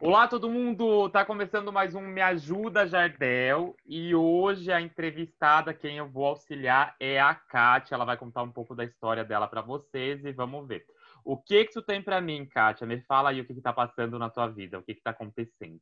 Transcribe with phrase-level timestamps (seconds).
[0.00, 1.08] Olá, todo mundo!
[1.10, 6.94] Tá começando mais um Me Ajuda Jardel e hoje a entrevistada, quem eu vou auxiliar
[7.00, 7.96] é a Kátia.
[7.96, 10.86] Ela vai contar um pouco da história dela para vocês e vamos ver.
[11.24, 12.86] O que que tu tem para mim, Kátia?
[12.86, 15.10] Me fala aí o que que tá passando na tua vida, o que que tá
[15.10, 15.80] acontecendo.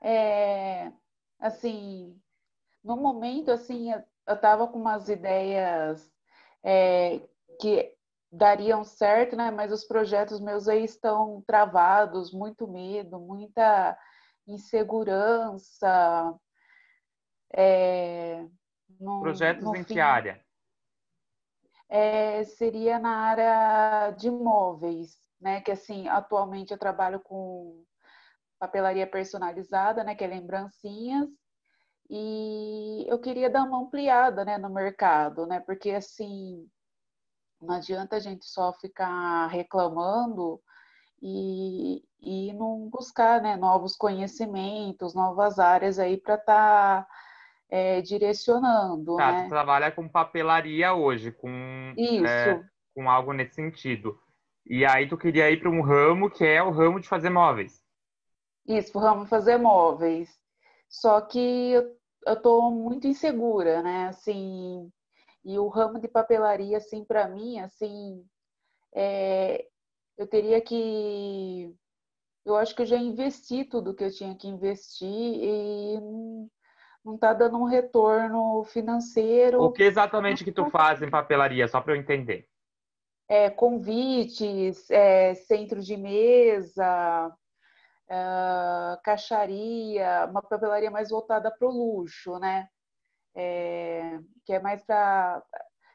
[0.00, 0.90] É,
[1.38, 2.18] assim,
[2.82, 3.92] no momento, assim,
[4.26, 6.10] eu tava com umas ideias
[6.64, 7.20] é,
[7.60, 7.94] que
[8.32, 9.50] dariam certo, né?
[9.50, 13.96] Mas os projetos meus aí estão travados, muito medo, muita
[14.46, 16.34] insegurança.
[17.54, 18.46] É,
[18.98, 20.42] no, projetos no em fim, que área?
[21.90, 25.60] É, seria na área de móveis, né?
[25.60, 27.84] Que assim, atualmente eu trabalho com
[28.58, 30.14] papelaria personalizada, né?
[30.14, 31.28] Que é lembrancinhas.
[32.08, 35.60] E eu queria dar uma ampliada, né, no mercado, né?
[35.60, 36.68] Porque assim,
[37.62, 40.60] não adianta a gente só ficar reclamando
[41.22, 47.08] e, e não buscar né, novos conhecimentos, novas áreas aí para estar tá,
[47.70, 49.16] é, direcionando.
[49.16, 49.42] Tá, né?
[49.44, 52.60] você trabalha com papelaria hoje, com, é,
[52.94, 54.18] com algo nesse sentido.
[54.66, 57.80] E aí tu queria ir para um ramo que é o ramo de fazer móveis.
[58.66, 60.28] Isso, o ramo de fazer móveis.
[60.88, 64.08] Só que eu, eu tô muito insegura, né?
[64.08, 64.90] Assim,
[65.44, 68.24] e o ramo de papelaria, assim, para mim, assim,
[68.94, 69.66] é,
[70.16, 71.74] eu teria que.
[72.44, 76.00] Eu acho que eu já investi tudo que eu tinha que investir e
[77.04, 79.62] não está dando um retorno financeiro.
[79.62, 82.48] O que exatamente que tu faz em papelaria, só para eu entender?
[83.28, 87.32] É, convites, é, centro de mesa,
[88.08, 92.68] é, caixaria, uma papelaria mais voltada para o luxo, né?
[93.34, 95.42] É, que é mais para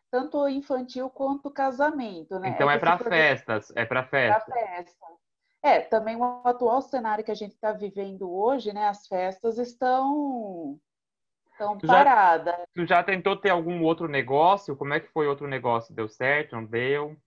[0.09, 2.49] tanto infantil quanto casamento, né?
[2.49, 4.51] Então é, é para festas, é para festa.
[4.51, 5.05] Para festa.
[5.61, 8.87] É, também o atual cenário que a gente está vivendo hoje, né?
[8.87, 10.79] As festas estão
[11.51, 12.55] estão paradas.
[12.73, 14.75] Tu já tentou ter algum outro negócio?
[14.77, 15.93] Como é que foi outro negócio?
[15.93, 16.55] Deu certo?
[16.55, 17.17] Não deu?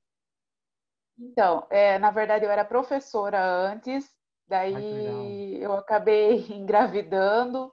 [1.19, 4.11] Então, é, na verdade eu era professora antes,
[4.49, 7.71] daí Ai, eu acabei engravidando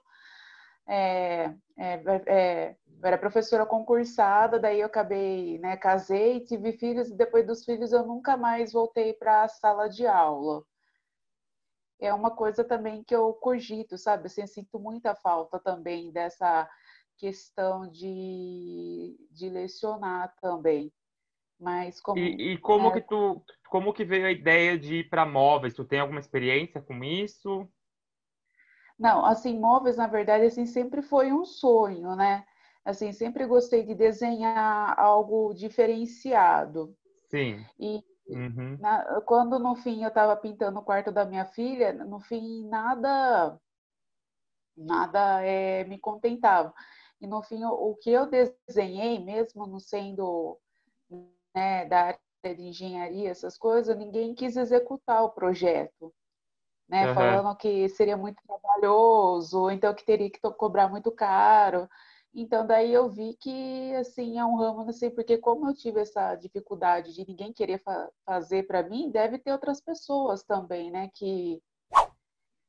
[0.86, 7.16] é, é, é, eu era professora concursada, daí eu acabei, né, casei, tive filhos, e
[7.16, 10.64] depois dos filhos eu nunca mais voltei para a sala de aula.
[12.00, 14.26] É uma coisa também que eu cogito, sabe?
[14.26, 16.68] Assim, eu sinto muita falta também dessa
[17.16, 20.92] questão de, de lecionar também.
[21.58, 22.92] Mas como e, e como é...
[22.92, 25.74] que tu como que veio a ideia de ir para móveis?
[25.74, 27.68] Tu tem alguma experiência com isso?
[28.98, 32.44] Não, assim, móveis, na verdade, assim, sempre foi um sonho, né?
[32.84, 36.96] Assim, sempre gostei de desenhar algo diferenciado.
[37.30, 37.64] Sim.
[37.78, 38.76] E uhum.
[38.80, 43.60] na, quando no fim eu estava pintando o quarto da minha filha, no fim nada,
[44.76, 46.74] nada é, me contentava.
[47.20, 50.58] E no fim o, o que eu desenhei, mesmo não sendo
[51.54, 56.12] né, da área de engenharia, essas coisas, ninguém quis executar o projeto
[56.88, 57.08] né?
[57.08, 57.14] Uhum.
[57.14, 61.88] Falando que seria muito trabalhoso, então que teria que cobrar muito caro.
[62.34, 66.00] Então daí eu vi que assim é um ramo, não sei porque como eu tive
[66.00, 71.10] essa dificuldade de ninguém querer fa fazer para mim, deve ter outras pessoas também, né?
[71.14, 71.60] Que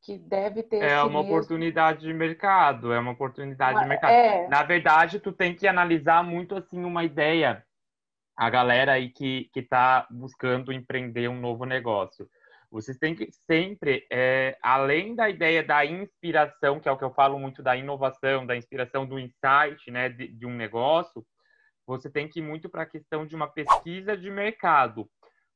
[0.02, 1.36] que deve ter é uma mesmo...
[1.36, 4.12] oportunidade de mercado, é uma oportunidade uma, de mercado.
[4.12, 4.48] É...
[4.48, 7.64] Na verdade, tu tem que analisar muito assim uma ideia
[8.36, 12.30] a galera aí que que está buscando empreender um novo negócio
[12.72, 17.14] vocês têm que sempre, é, além da ideia da inspiração, que é o que eu
[17.14, 21.26] falo muito da inovação, da inspiração do insight, né, de, de um negócio,
[21.86, 25.10] você tem que ir muito para a questão de uma pesquisa de mercado,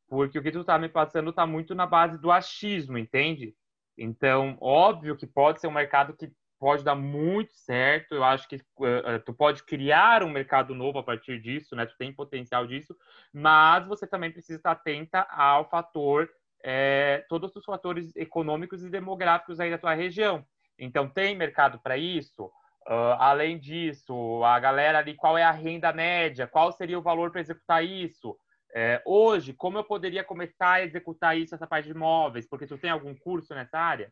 [0.07, 3.55] porque o que tu está me passando está muito na base do achismo, entende?
[3.95, 8.15] Então, óbvio que pode ser um mercado que pode dar muito certo.
[8.15, 11.85] Eu acho que uh, tu pode criar um mercado novo a partir disso, né?
[11.85, 12.95] Tu tem potencial disso,
[13.33, 16.29] mas você também precisa estar atenta ao fator
[16.63, 20.45] é, todos os fatores econômicos e demográficos aí da tua região.
[20.79, 22.45] Então, tem mercado para isso?
[22.87, 26.47] Uh, além disso, a galera ali, qual é a renda média?
[26.47, 28.37] Qual seria o valor para executar isso?
[28.75, 32.47] É, hoje, como eu poderia começar a executar isso, essa parte de imóveis?
[32.47, 34.11] Porque tu tem algum curso nessa área?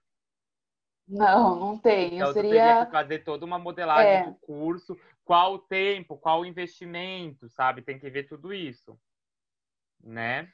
[1.08, 2.16] Não, não tenho.
[2.16, 2.50] Então, seria...
[2.50, 4.24] teria que fazer toda uma modelagem é.
[4.24, 7.82] do curso, qual o tempo, qual o investimento, sabe?
[7.82, 8.98] Tem que ver tudo isso,
[10.02, 10.48] né?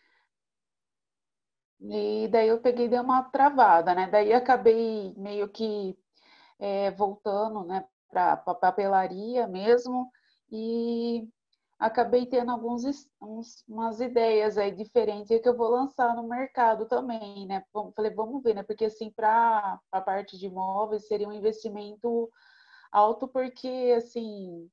[1.82, 4.08] E daí eu peguei dei uma travada, né?
[4.10, 5.98] Daí acabei meio que
[6.60, 10.12] é, voltando, né, para a papelaria mesmo.
[10.52, 11.28] E
[11.80, 12.84] acabei tendo alguns
[13.22, 17.64] uns, umas ideias aí diferentes que eu vou lançar no mercado também, né?
[17.96, 18.64] Falei, vamos ver, né?
[18.64, 22.30] Porque assim, para a parte de imóveis seria um investimento
[22.92, 24.70] alto, porque assim,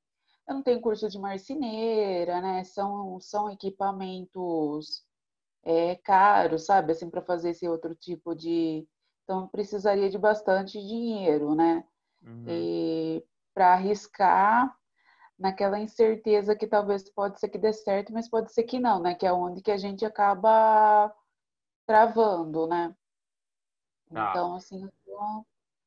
[0.47, 2.63] eu não tenho curso de marceneira, né?
[2.63, 5.05] São, são equipamentos
[5.65, 6.91] é, caros, sabe?
[6.91, 8.87] Assim, para fazer esse outro tipo de.
[9.23, 11.83] Então, precisaria de bastante dinheiro, né?
[12.21, 12.45] Uhum.
[12.47, 14.73] E para arriscar
[15.37, 19.15] naquela incerteza que talvez pode ser que dê certo, mas pode ser que não, né?
[19.15, 21.13] Que é onde que a gente acaba
[21.87, 22.95] travando, né?
[24.13, 24.29] Tá.
[24.29, 24.87] Então, assim,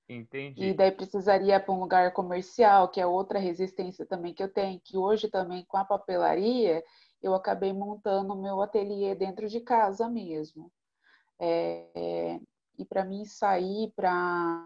[0.09, 0.65] Entendi.
[0.65, 4.81] E daí precisaria para um lugar comercial, que é outra resistência também que eu tenho,
[4.81, 6.83] que hoje também com a papelaria,
[7.23, 10.71] eu acabei montando o meu ateliê dentro de casa mesmo.
[11.41, 12.41] É,
[12.79, 14.65] e para mim sair para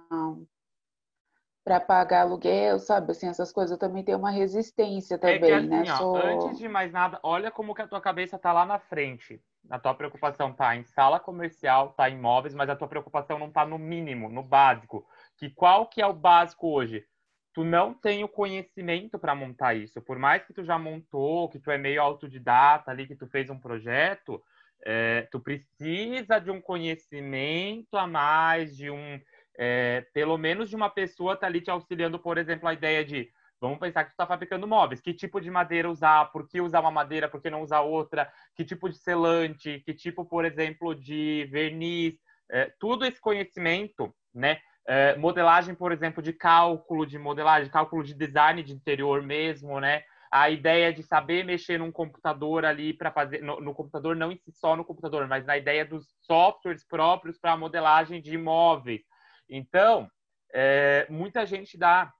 [1.65, 3.13] para pagar aluguel, sabe?
[3.13, 5.85] Assim, essas coisas eu também tenho uma resistência também, é assim, né?
[5.93, 6.17] Ó, Sou...
[6.17, 9.41] Antes de mais nada, olha como que a tua cabeça tá lá na frente.
[9.71, 13.49] A tua preocupação tá em sala comercial, tá em imóveis, mas a tua preocupação não
[13.49, 15.07] tá no mínimo, no básico.
[15.37, 17.07] Que qual que é o básico hoje?
[17.53, 20.01] Tu não tem o conhecimento para montar isso.
[20.01, 23.51] Por mais que tu já montou, que tu é meio autodidata ali, que tu fez
[23.51, 24.43] um projeto,
[24.85, 29.21] é, tu precisa de um conhecimento a mais, de um
[29.57, 33.31] é, pelo menos de uma pessoa tá ali te auxiliando, por exemplo, a ideia de
[33.61, 36.81] vamos pensar que tu está fabricando móveis, que tipo de madeira usar, por que usar
[36.81, 40.95] uma madeira, por que não usar outra, que tipo de selante, que tipo, por exemplo,
[40.95, 42.15] de verniz,
[42.51, 44.59] é, tudo esse conhecimento, né?
[44.87, 50.03] É, modelagem, por exemplo, de cálculo de modelagem, cálculo de design de interior mesmo, né?
[50.31, 54.75] A ideia de saber mexer num computador ali para fazer no, no, computador não só
[54.75, 59.03] no computador, mas na ideia dos softwares próprios para modelagem de imóveis.
[59.49, 60.11] Então,
[60.53, 62.13] é, muita gente dá.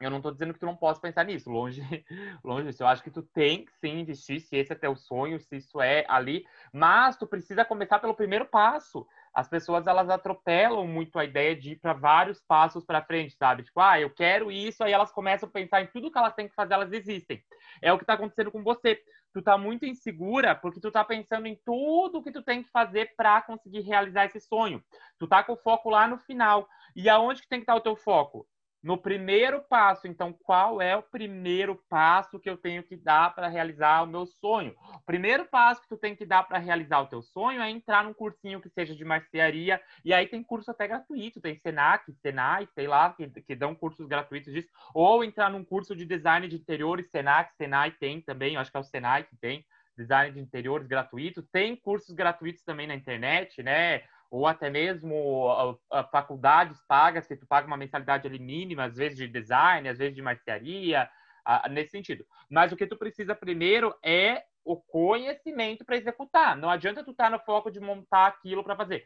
[0.00, 1.82] Eu não estou dizendo que tu não possa pensar nisso, longe,
[2.42, 2.82] longe disso.
[2.82, 5.80] Eu acho que tu tem que sim investir, se esse é teu sonho, se isso
[5.80, 9.06] é ali, mas tu precisa começar pelo primeiro passo.
[9.34, 13.62] As pessoas elas atropelam muito a ideia de ir para vários passos para frente, sabe?
[13.62, 16.48] Tipo, ah, eu quero isso, aí elas começam a pensar em tudo que elas têm
[16.48, 17.42] que fazer, elas desistem.
[17.80, 19.00] É o que está acontecendo com você
[19.32, 23.14] tu tá muito insegura porque tu tá pensando em tudo que tu tem que fazer
[23.16, 24.82] para conseguir realizar esse sonho.
[25.18, 26.68] Tu tá com o foco lá no final.
[26.94, 28.46] E aonde que tem que estar tá o teu foco?
[28.82, 30.06] No primeiro passo.
[30.06, 34.26] Então, qual é o primeiro passo que eu tenho que dar para realizar o meu
[34.26, 34.74] sonho?
[34.94, 38.04] O primeiro passo que tu tem que dar para realizar o teu sonho é entrar
[38.04, 42.66] num cursinho que seja de marcearia, e aí tem curso até gratuito, tem Senac, Senai,
[42.74, 46.56] sei lá, que, que dão cursos gratuitos disso, ou entrar num curso de design de
[46.56, 49.64] interiores, Senac, Senai tem também, acho que é o Senai que tem,
[49.96, 54.02] design de interiores gratuito, tem cursos gratuitos também na internet, né?
[54.30, 58.96] Ou até mesmo a, a faculdades pagas, que tu paga uma mensalidade ali mínima, às
[58.96, 61.10] vezes de design, às vezes de marcearia,
[61.44, 62.24] a, nesse sentido.
[62.48, 66.56] Mas o que tu precisa primeiro é o conhecimento para executar.
[66.56, 69.04] Não adianta tu estar tá no foco de montar aquilo para fazer.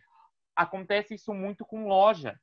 [0.55, 2.39] Acontece isso muito com loja,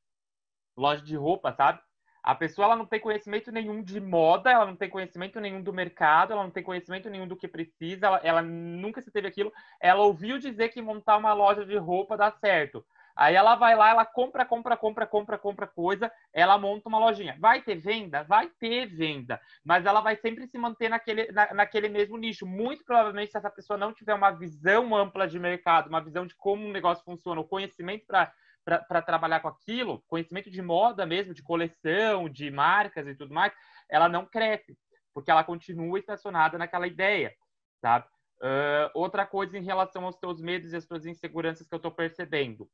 [0.75, 1.80] loja de roupa, sabe?
[2.23, 5.73] A pessoa ela não tem conhecimento nenhum de moda, ela não tem conhecimento nenhum do
[5.73, 9.51] mercado, ela não tem conhecimento nenhum do que precisa, ela, ela nunca se teve aquilo.
[9.79, 12.85] Ela ouviu dizer que montar uma loja de roupa dá certo.
[13.15, 17.35] Aí ela vai lá, ela compra, compra, compra, compra, compra coisa, ela monta uma lojinha.
[17.39, 18.24] Vai ter venda?
[18.24, 22.45] Vai ter venda, mas ela vai sempre se manter naquele, na, naquele mesmo nicho.
[22.45, 26.35] Muito provavelmente, se essa pessoa não tiver uma visão ampla de mercado, uma visão de
[26.35, 28.31] como um negócio funciona, o conhecimento para
[28.63, 33.53] para trabalhar com aquilo, conhecimento de moda mesmo, de coleção, de marcas e tudo mais,
[33.89, 34.77] ela não cresce,
[35.13, 37.34] porque ela continua estacionada naquela ideia,
[37.82, 38.06] sabe?
[38.41, 41.91] Uh, outra coisa em relação aos teus medos e as tuas inseguranças que eu estou
[41.91, 42.70] percebendo,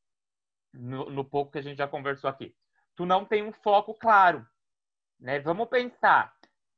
[0.73, 2.55] no, no pouco que a gente já conversou aqui.
[2.95, 4.45] Tu não tem um foco claro,
[5.19, 5.39] né?
[5.39, 6.33] Vamos pensar,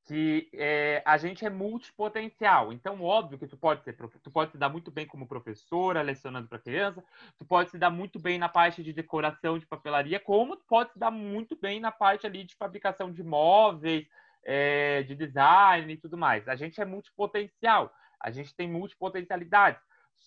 [0.10, 2.74] que é, a gente é multipotencial.
[2.74, 6.48] Então, óbvio que tu pode ser, tu pode se dar muito bem como professora, lecionando
[6.48, 7.04] para criança,
[7.38, 10.94] tu pode se dar muito bem na parte de decoração de papelaria, como tu pode
[10.94, 14.08] se dar muito bem na parte ali de fabricação de móveis,
[14.44, 16.48] é, de design e tudo mais.
[16.48, 19.80] A gente é multipotencial, a gente tem multipotencialidades.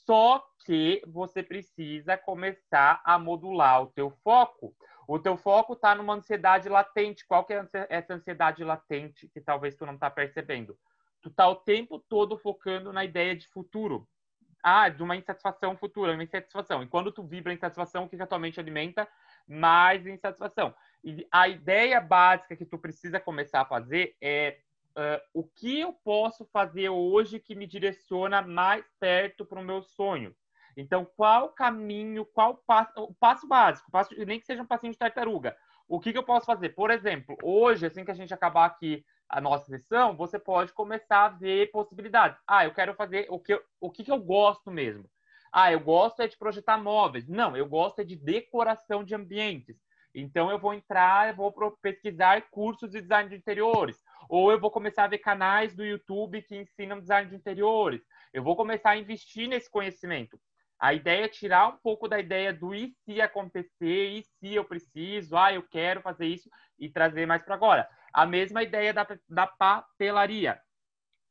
[0.07, 4.73] Só que você precisa começar a modular o teu foco.
[5.06, 7.26] O teu foco está numa ansiedade latente.
[7.26, 10.78] Qual que é essa ansiedade latente que talvez tu não está percebendo?
[11.21, 14.09] Tu está o tempo todo focando na ideia de futuro.
[14.62, 16.82] Ah, de uma insatisfação futura, uma insatisfação.
[16.82, 19.09] E quando tu vibra insatisfação, o que, que a tua mente alimenta?
[19.47, 20.73] Mais insatisfação.
[21.02, 24.59] E a ideia básica que tu precisa começar a fazer é
[24.97, 29.82] uh, o que eu posso fazer hoje que me direciona mais perto para o meu
[29.82, 30.35] sonho.
[30.76, 34.99] Então, qual caminho, qual passo, o passo básico, passo, nem que seja um passinho de
[34.99, 35.57] tartaruga.
[35.88, 36.71] O que, que eu posso fazer?
[36.71, 41.25] Por exemplo, hoje, assim que a gente acabar aqui a nossa sessão, você pode começar
[41.25, 42.38] a ver possibilidades.
[42.47, 45.05] Ah, eu quero fazer o que, o que, que eu gosto mesmo.
[45.52, 47.29] Ah, eu gosto é de projetar móveis.
[47.29, 49.76] Não, eu gosto é de decoração de ambientes.
[50.14, 51.52] Então eu vou entrar, eu vou
[51.83, 53.97] pesquisar cursos de design de interiores,
[54.29, 58.02] ou eu vou começar a ver canais do YouTube que ensinam design de interiores.
[58.33, 60.38] Eu vou começar a investir nesse conhecimento.
[60.83, 64.65] A ideia é tirar um pouco da ideia do e se acontecer, e se eu
[64.65, 67.89] preciso, ah, eu quero fazer isso, e trazer mais para agora.
[68.12, 70.61] A mesma ideia da, da papelaria.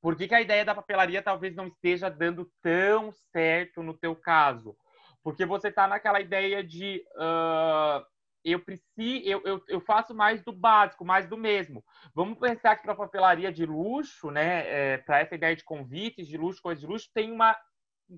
[0.01, 4.15] Por que, que, a ideia da papelaria talvez não esteja dando tão certo no teu
[4.15, 4.73] caso?
[5.21, 8.05] Porque você está naquela ideia de uh,
[8.45, 11.83] eu preciso, eu, eu, eu, faço mais do básico, mais do mesmo.
[12.15, 16.37] Vamos pensar que para papelaria de luxo, né, é, para essa ideia de convites de
[16.37, 17.53] luxo, coisas de luxo, tem uma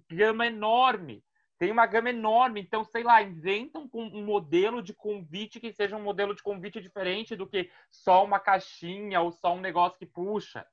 [0.10, 1.24] gama enorme.
[1.58, 2.62] Tem uma gama enorme.
[2.62, 7.36] Então, sei lá, inventam um modelo de convite que seja um modelo de convite diferente
[7.36, 10.66] do que só uma caixinha ou só um negócio que puxa,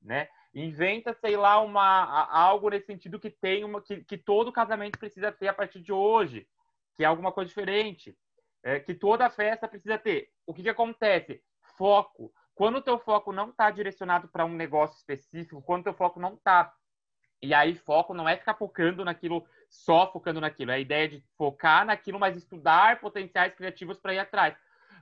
[0.00, 0.28] né?
[0.54, 5.30] Inventa, sei lá, uma, algo nesse sentido que tem uma que, que todo casamento precisa
[5.30, 6.48] ter a partir de hoje,
[6.96, 8.16] que é alguma coisa diferente,
[8.62, 10.30] é, que toda festa precisa ter.
[10.46, 11.42] O que, que acontece?
[11.76, 12.32] Foco.
[12.54, 16.18] Quando o teu foco não está direcionado para um negócio específico, quando o teu foco
[16.18, 16.74] não está
[17.40, 20.72] e aí, foco não é ficar focando naquilo, só focando naquilo.
[20.72, 24.56] É a ideia de focar naquilo, mas estudar potenciais criativos para ir atrás.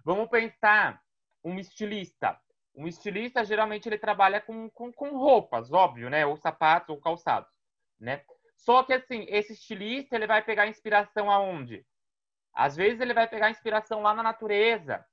[0.04, 1.00] Vamos pensar
[1.42, 2.38] um estilista.
[2.74, 6.26] Um estilista, geralmente, ele trabalha com, com, com roupas, óbvio, né?
[6.26, 7.48] Ou sapatos, ou calçados,
[7.98, 8.22] né?
[8.54, 11.86] Só que, assim, esse estilista, ele vai pegar inspiração aonde?
[12.52, 15.04] Às vezes, ele vai pegar inspiração lá na natureza.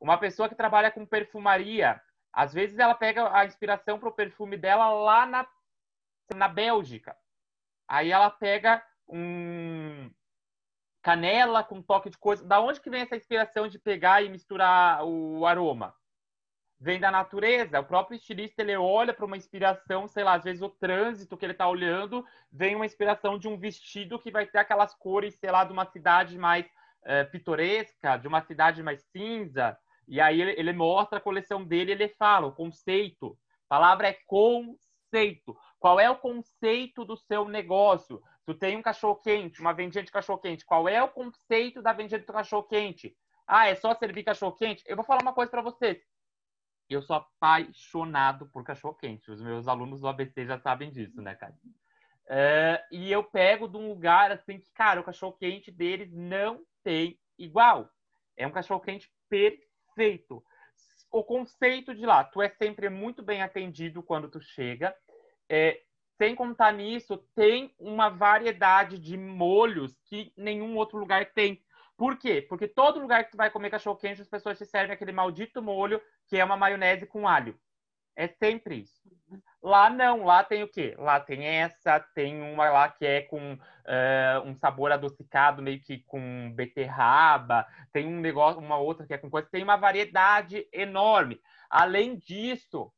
[0.00, 2.00] Uma pessoa que trabalha com perfumaria,
[2.32, 5.44] às vezes, ela pega a inspiração para o perfume dela lá na
[6.34, 7.16] na Bélgica.
[7.88, 10.10] Aí ela pega um
[11.02, 12.44] canela com toque de coisa.
[12.44, 15.94] Da onde que vem essa inspiração de pegar e misturar o aroma?
[16.78, 17.80] Vem da natureza.
[17.80, 21.44] O próprio estilista ele olha para uma inspiração, sei lá, às vezes o trânsito que
[21.44, 25.50] ele está olhando vem uma inspiração de um vestido que vai ter aquelas cores, sei
[25.50, 26.66] lá, de uma cidade mais
[27.04, 29.76] é, pitoresca, de uma cidade mais cinza.
[30.08, 33.38] E aí ele, ele mostra a coleção dele, ele fala o conceito.
[33.66, 35.56] A palavra é conceito.
[35.80, 38.22] Qual é o conceito do seu negócio?
[38.44, 40.64] Tu tem um cachorro-quente, uma vendinha de cachorro-quente.
[40.64, 43.16] Qual é o conceito da vendinha de cachorro-quente?
[43.46, 44.84] Ah, é só servir cachorro-quente?
[44.86, 45.98] Eu vou falar uma coisa para vocês.
[46.88, 49.30] Eu sou apaixonado por cachorro-quente.
[49.30, 51.56] Os meus alunos do ABC já sabem disso, né, cara?
[52.26, 57.18] Uh, e eu pego de um lugar assim que, cara, o cachorro-quente deles não tem
[57.38, 57.90] igual.
[58.36, 60.44] É um cachorro-quente perfeito.
[61.10, 64.94] O conceito de lá, tu é sempre muito bem atendido quando tu chega.
[65.52, 65.80] É,
[66.16, 71.60] sem contar nisso, tem uma variedade de molhos que nenhum outro lugar tem.
[71.96, 72.40] Por quê?
[72.40, 75.60] Porque todo lugar que tu vai comer cachorro quente, as pessoas te servem aquele maldito
[75.60, 77.58] molho que é uma maionese com alho.
[78.14, 79.00] É sempre isso.
[79.62, 80.94] Lá não, lá tem o quê?
[80.98, 85.98] Lá tem essa, tem uma lá que é com uh, um sabor adocicado, meio que
[86.04, 91.40] com beterraba, tem um negócio, uma outra que é com coisa, tem uma variedade enorme.
[91.68, 92.92] Além disso,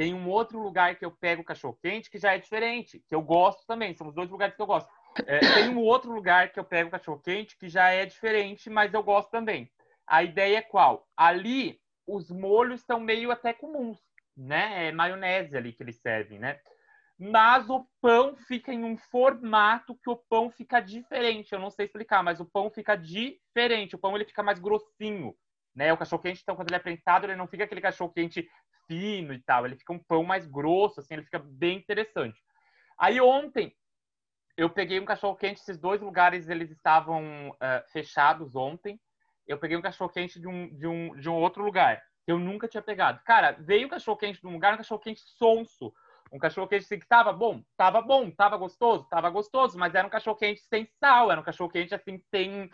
[0.00, 3.20] tem um outro lugar que eu pego cachorro quente que já é diferente, que eu
[3.20, 3.92] gosto também.
[3.92, 4.88] São os dois lugares que eu gosto.
[5.26, 8.94] É, tem um outro lugar que eu pego cachorro quente que já é diferente, mas
[8.94, 9.70] eu gosto também.
[10.06, 11.06] A ideia é qual?
[11.14, 13.98] Ali os molhos estão meio até comuns,
[14.34, 14.88] né?
[14.88, 16.58] É maionese ali que eles servem, né?
[17.18, 21.52] Mas o pão fica em um formato que o pão fica diferente.
[21.52, 23.96] Eu não sei explicar, mas o pão fica diferente.
[23.96, 25.36] O pão ele fica mais grossinho,
[25.74, 25.92] né?
[25.92, 28.48] O cachorro quente, então, quando ele é prensado, ele não fica aquele cachorro quente
[28.90, 29.64] fino e tal.
[29.64, 32.42] Ele fica um pão mais grosso, assim, ele fica bem interessante.
[32.98, 33.72] Aí ontem
[34.56, 39.00] eu peguei um cachorro quente, esses dois lugares eles estavam uh, fechados ontem.
[39.46, 42.38] Eu peguei um cachorro quente de um, de, um, de um outro lugar que eu
[42.38, 43.20] nunca tinha pegado.
[43.24, 45.94] Cara, veio um cachorro quente de um lugar, um cachorro quente sonso.
[46.32, 50.06] Um cachorro quente assim, que tava bom, tava bom, tava gostoso, tava gostoso, mas era
[50.06, 52.70] um cachorro quente sem sal, era um cachorro quente assim, sem,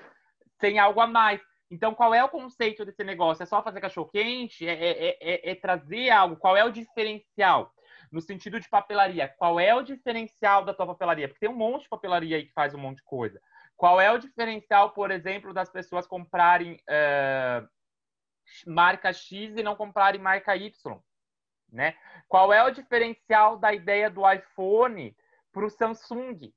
[0.60, 1.40] sem algo a mais.
[1.70, 3.42] Então, qual é o conceito desse negócio?
[3.42, 4.66] É só fazer cachorro-quente?
[4.66, 6.36] É, é, é, é, trazer algo?
[6.36, 7.72] Qual é o diferencial?
[8.12, 11.26] No sentido de papelaria, qual é o diferencial da tua papelaria?
[11.26, 13.40] Porque tem um monte de papelaria aí que faz um monte de coisa.
[13.76, 17.68] Qual é o diferencial, por exemplo, das pessoas comprarem uh,
[18.66, 20.72] marca X e não comprarem marca Y?
[21.68, 21.96] Né?
[22.28, 25.16] Qual é o diferencial da ideia do iPhone
[25.52, 26.54] para o Samsung?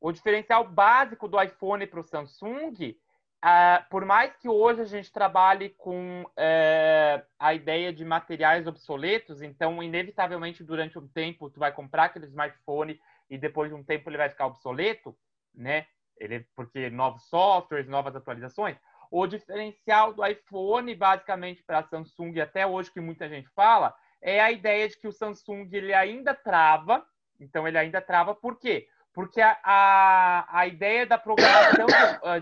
[0.00, 2.96] O diferencial básico do iPhone para o Samsung
[3.44, 9.42] Uh, por mais que hoje a gente trabalhe com uh, a ideia de materiais obsoletos,
[9.42, 14.08] então, inevitavelmente, durante um tempo, tu vai comprar aquele smartphone e depois de um tempo
[14.08, 15.16] ele vai ficar obsoleto,
[15.54, 15.86] né?
[16.18, 18.76] Ele, porque novos softwares, novas atualizações.
[19.10, 24.40] O diferencial do iPhone, basicamente, para a Samsung, até hoje, que muita gente fala, é
[24.40, 27.06] a ideia de que o Samsung ele ainda trava.
[27.38, 28.88] Então, ele ainda trava, por quê?
[29.16, 31.86] Porque a, a, a ideia da programação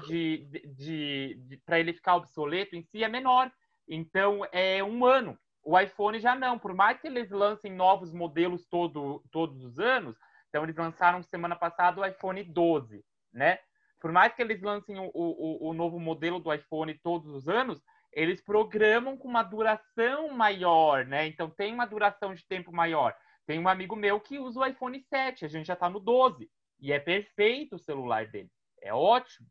[0.09, 3.49] de, de, de, de para ele ficar obsoleto em si é menor.
[3.89, 5.39] Então, é um ano.
[5.63, 6.59] O iPhone já não.
[6.59, 10.17] Por mais que eles lancem novos modelos todo, todos os anos,
[10.49, 13.61] então eles lançaram semana passada o iPhone 12, né?
[14.01, 17.81] Por mais que eles lancem o, o, o novo modelo do iPhone todos os anos,
[18.13, 21.25] eles programam com uma duração maior, né?
[21.29, 23.15] Então tem uma duração de tempo maior.
[23.47, 26.51] Tem um amigo meu que usa o iPhone 7, a gente já está no 12.
[26.85, 28.51] E é perfeito o celular dele.
[28.83, 29.49] É ótimo,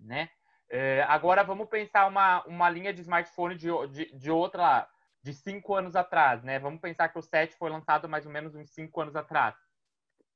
[0.00, 0.28] né?
[0.68, 4.88] É, agora vamos pensar uma, uma linha de smartphone de, de, de outra,
[5.22, 6.58] de cinco anos atrás, né?
[6.58, 9.54] Vamos pensar que o 7 foi lançado mais ou menos uns cinco anos atrás.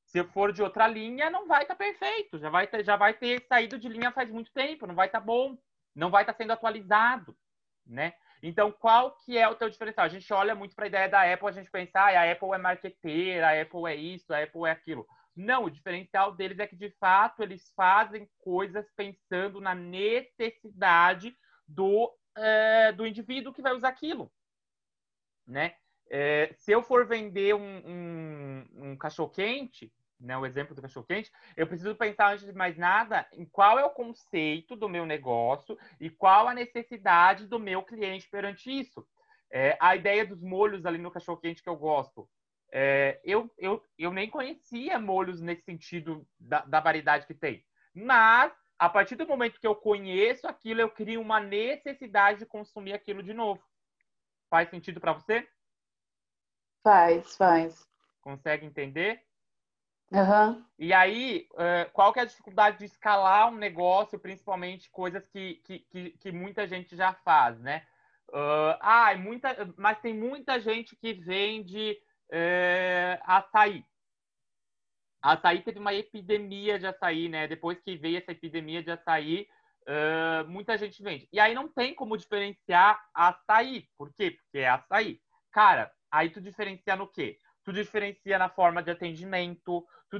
[0.04, 2.38] Se for de outra linha, não vai estar tá perfeito.
[2.38, 5.18] Já vai, ter, já vai ter saído de linha faz muito tempo, não vai estar
[5.18, 5.58] tá bom,
[5.92, 7.36] não vai estar tá sendo atualizado,
[7.84, 8.14] né?
[8.40, 10.06] Então, qual que é o teu diferencial?
[10.06, 12.52] A gente olha muito para a ideia da Apple, a gente pensa, ah, a Apple
[12.52, 15.04] é marqueteira, a Apple é isso, a Apple é aquilo.
[15.36, 21.36] Não, o diferencial deles é que, de fato, eles fazem coisas pensando na necessidade
[21.66, 24.32] do, é, do indivíduo que vai usar aquilo,
[25.46, 25.74] né?
[26.10, 31.66] É, se eu for vender um, um, um cachorro-quente, né, o exemplo do cachorro-quente, eu
[31.66, 36.08] preciso pensar, antes de mais nada, em qual é o conceito do meu negócio e
[36.10, 39.06] qual a necessidade do meu cliente perante isso.
[39.50, 42.28] É, a ideia dos molhos ali no cachorro-quente que eu gosto.
[42.76, 47.64] É, eu, eu, eu nem conhecia molhos nesse sentido da, da variedade que tem.
[47.94, 52.92] Mas, a partir do momento que eu conheço aquilo, eu crio uma necessidade de consumir
[52.92, 53.62] aquilo de novo.
[54.50, 55.48] Faz sentido para você?
[56.82, 57.88] Faz, faz.
[58.20, 59.22] Consegue entender?
[60.10, 60.64] Uhum.
[60.76, 61.46] E aí,
[61.92, 66.32] qual que é a dificuldade de escalar um negócio, principalmente coisas que, que, que, que
[66.32, 67.86] muita gente já faz, né?
[68.30, 71.96] Uh, ah, muita, mas tem muita gente que vende
[72.30, 73.84] é, açaí.
[75.22, 77.48] Açaí teve uma epidemia de açaí, né?
[77.48, 79.48] Depois que veio essa epidemia de açaí,
[79.88, 81.26] uh, muita gente vende.
[81.32, 83.88] E aí não tem como diferenciar açaí.
[83.96, 84.32] Por quê?
[84.32, 85.20] Porque é açaí.
[85.50, 87.38] Cara, aí tu diferencia no quê?
[87.64, 90.18] Tu diferencia na forma de atendimento, tu,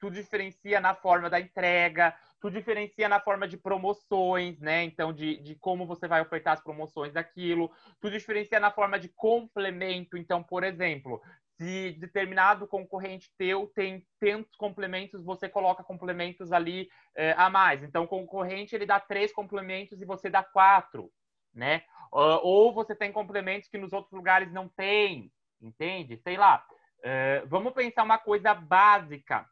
[0.00, 4.84] tu diferencia na forma da entrega, tu diferencia na forma de promoções, né?
[4.84, 7.70] Então, de, de como você vai ofertar as promoções daquilo.
[8.00, 10.16] Tu diferencia na forma de complemento.
[10.16, 11.20] Então, por exemplo,
[11.56, 17.82] se determinado concorrente teu tem tantos complementos, você coloca complementos ali é, a mais.
[17.82, 21.10] Então, o concorrente ele dá três complementos e você dá quatro,
[21.52, 21.82] né?
[22.10, 26.16] Ou você tem complementos que nos outros lugares não tem, entende?
[26.18, 26.64] Sei lá.
[26.98, 29.48] Uh, vamos pensar uma coisa básica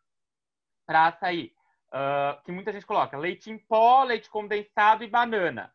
[0.85, 1.56] para açaí
[1.97, 5.73] uh, que muita gente coloca leite em pó, leite condensado e banana.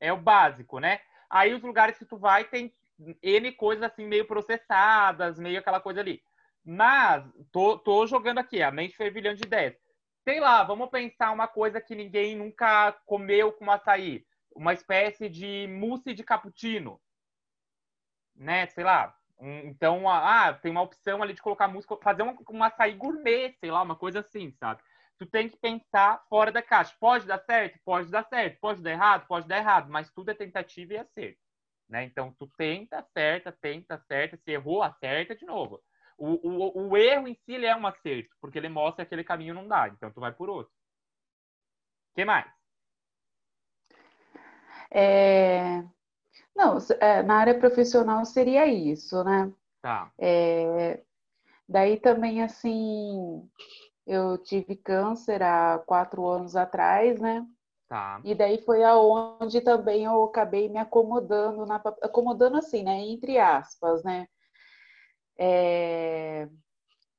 [0.00, 1.00] É o básico, né?
[1.28, 2.74] Aí os lugares que tu vai tem
[3.22, 6.22] N coisas assim meio processadas, meio aquela coisa ali.
[6.64, 9.76] Mas tô, tô jogando aqui, a mente fervilhando de ideias.
[10.24, 14.24] Sei lá, vamos pensar uma coisa que ninguém nunca comeu com açaí.
[14.54, 17.00] Uma espécie de mousse de cappuccino.
[18.36, 18.66] Né?
[18.66, 19.16] Sei lá.
[19.40, 23.72] Então, ah, tem uma opção ali de colocar mousse, fazer um, um açaí gourmet, sei
[23.72, 24.80] lá, uma coisa assim, sabe?
[25.22, 26.94] Tu tem que pensar fora da caixa.
[26.98, 27.78] Pode dar certo?
[27.84, 28.58] Pode dar certo.
[28.60, 29.26] Pode dar errado?
[29.28, 29.88] Pode dar errado.
[29.88, 31.38] Mas tudo é tentativa e acerto.
[31.88, 32.04] Né?
[32.04, 34.36] Então, tu tenta, acerta, tenta, acerta.
[34.36, 35.80] Se errou, acerta de novo.
[36.18, 39.54] O, o, o erro em si é um acerto, porque ele mostra que aquele caminho
[39.54, 39.88] não dá.
[39.88, 40.72] Então, tu vai por outro.
[42.10, 42.50] O que mais?
[44.90, 45.82] É...
[46.54, 49.52] Não, é, na área profissional seria isso, né?
[49.80, 50.12] Tá.
[50.18, 51.02] É...
[51.68, 53.48] Daí também, assim,
[54.06, 57.46] eu tive câncer há quatro anos atrás, né?
[57.88, 58.20] Tá.
[58.24, 63.00] E daí foi aonde também eu acabei me acomodando, na, acomodando assim, né?
[63.00, 64.26] Entre aspas, né?
[65.38, 66.48] É,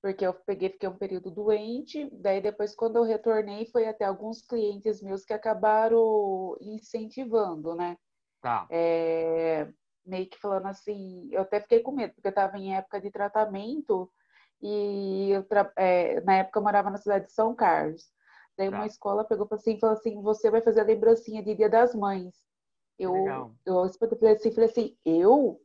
[0.01, 4.41] porque eu peguei, fiquei um período doente, daí depois quando eu retornei foi até alguns
[4.41, 7.97] clientes meus que acabaram incentivando, né?
[8.41, 8.67] Tá.
[8.69, 9.71] É,
[10.05, 13.09] meio que falando assim, eu até fiquei com medo, porque eu estava em época de
[13.09, 14.11] tratamento,
[14.63, 15.45] e eu
[15.75, 18.09] é, na época eu morava na cidade de São Carlos.
[18.57, 18.77] Daí tá.
[18.77, 21.93] uma escola pegou para assim, falou assim, você vai fazer a lembrancinha de Dia das
[21.93, 22.33] Mães.
[22.97, 23.51] Eu, Legal.
[23.65, 25.59] eu assim, falei assim, eu?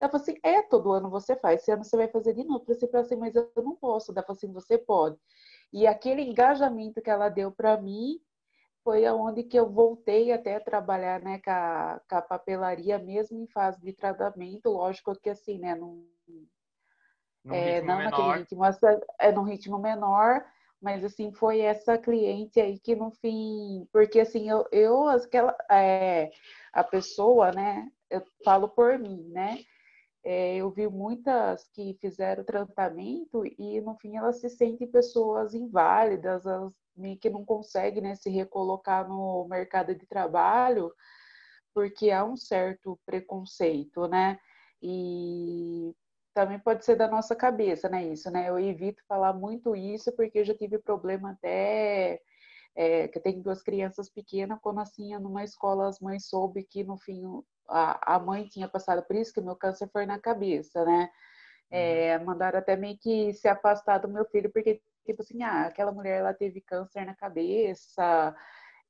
[0.00, 2.64] Ela falou assim, é, todo ano você faz, esse ano você vai fazer de novo.
[2.66, 4.10] Eu falei assim, mas eu não posso.
[4.10, 5.16] Ela falou assim, você pode.
[5.72, 8.20] E aquele engajamento que ela deu para mim
[8.82, 13.38] foi aonde que eu voltei até a trabalhar né, com, a, com a papelaria, mesmo
[13.38, 14.70] em fase de tratamento.
[14.70, 16.04] Lógico que assim, né, não,
[17.44, 18.10] num é, não menor.
[18.10, 18.62] naquele ritmo,
[19.18, 20.44] é num ritmo menor,
[20.80, 26.30] Mas assim, foi essa cliente aí que no fim, porque assim, eu, eu aquela, é,
[26.72, 29.58] a pessoa, né, eu falo por mim, né?
[30.24, 36.44] É, eu vi muitas que fizeram tratamento e no fim elas se sentem pessoas inválidas,
[36.46, 36.72] elas
[37.20, 40.92] que não conseguem né, se recolocar no mercado de trabalho
[41.74, 44.38] porque há um certo preconceito, né?
[44.82, 45.94] E
[46.38, 48.04] também pode ser da nossa cabeça, né?
[48.04, 48.48] Isso, né?
[48.48, 52.20] Eu evito falar muito isso porque eu já tive problema até
[52.76, 56.84] é, que eu tenho duas crianças pequenas, quando assim, numa escola as mães soube que
[56.84, 57.24] no fim
[57.68, 61.10] a, a mãe tinha passado por isso, que o meu câncer foi na cabeça, né?
[61.72, 62.26] É, uhum.
[62.26, 66.20] mandaram até meio que se afastar do meu filho, porque, tipo assim, ah, aquela mulher
[66.20, 68.32] ela teve câncer na cabeça,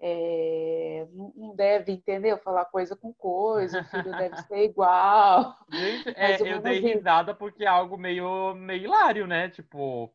[0.00, 2.38] é, não deve, entendeu?
[2.38, 5.56] Falar coisa com coisa, o filho deve ser igual.
[5.70, 9.48] Gente, é, eu dei risada porque é algo meio, meio hilário, né?
[9.48, 10.12] Tipo,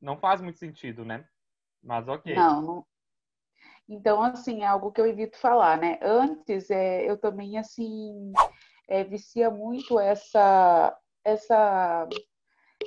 [0.00, 1.24] não faz muito sentido, né?
[1.82, 2.34] Mas ok.
[2.34, 2.86] Não, não...
[3.88, 5.98] Então, assim, é algo que eu evito falar, né?
[6.02, 8.32] Antes, é, eu também, assim,
[8.88, 12.08] é, vicia muito essa, essa,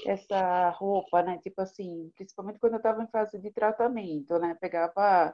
[0.06, 1.38] essa roupa, né?
[1.42, 4.58] Tipo assim, principalmente quando eu estava em fase de tratamento, né?
[4.60, 5.34] Pegava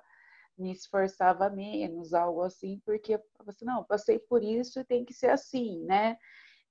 [0.57, 5.29] me esforçava menos, algo assim, porque você não, passei por isso e tem que ser
[5.29, 6.17] assim, né?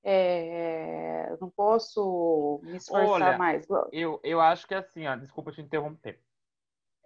[0.02, 3.66] É, não posso me esforçar Olha, mais.
[3.90, 6.20] Eu, eu acho que é assim, ó, desculpa te interromper.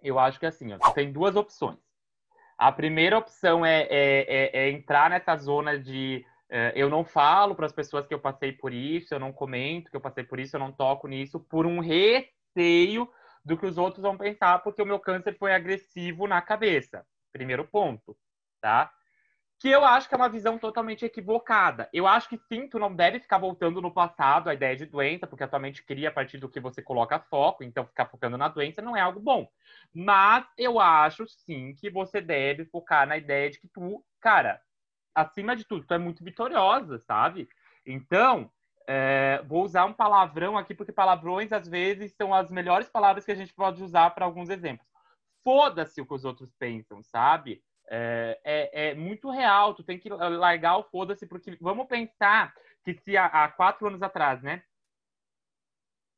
[0.01, 1.77] Eu acho que é assim, ó, tem duas opções.
[2.57, 7.55] A primeira opção é, é, é, é entrar nessa zona de é, eu não falo
[7.55, 10.39] para as pessoas que eu passei por isso, eu não comento que eu passei por
[10.39, 13.07] isso, eu não toco nisso, por um receio
[13.49, 17.05] do que os outros vão pensar, porque o meu câncer foi agressivo na cabeça.
[17.33, 18.15] Primeiro ponto,
[18.61, 18.93] tá?
[19.59, 21.89] Que eu acho que é uma visão totalmente equivocada.
[21.91, 25.27] Eu acho que sim, tu não deve ficar voltando no passado, a ideia de doença,
[25.27, 28.37] porque a tua mente cria a partir do que você coloca foco, então ficar focando
[28.37, 29.49] na doença não é algo bom.
[29.93, 34.61] Mas eu acho sim que você deve focar na ideia de que tu, cara,
[35.13, 37.49] acima de tudo, tu é muito vitoriosa, sabe?
[37.85, 38.51] Então,
[38.91, 43.31] é, vou usar um palavrão aqui, porque palavrões, às vezes, são as melhores palavras que
[43.31, 44.87] a gente pode usar para alguns exemplos.
[45.43, 47.63] Foda-se o que os outros pensam, sabe?
[47.87, 52.51] É, é, é, muito real, tu tem que largar o foda-se, porque vamos pensar
[52.83, 54.63] que se há, há, quatro anos atrás, né,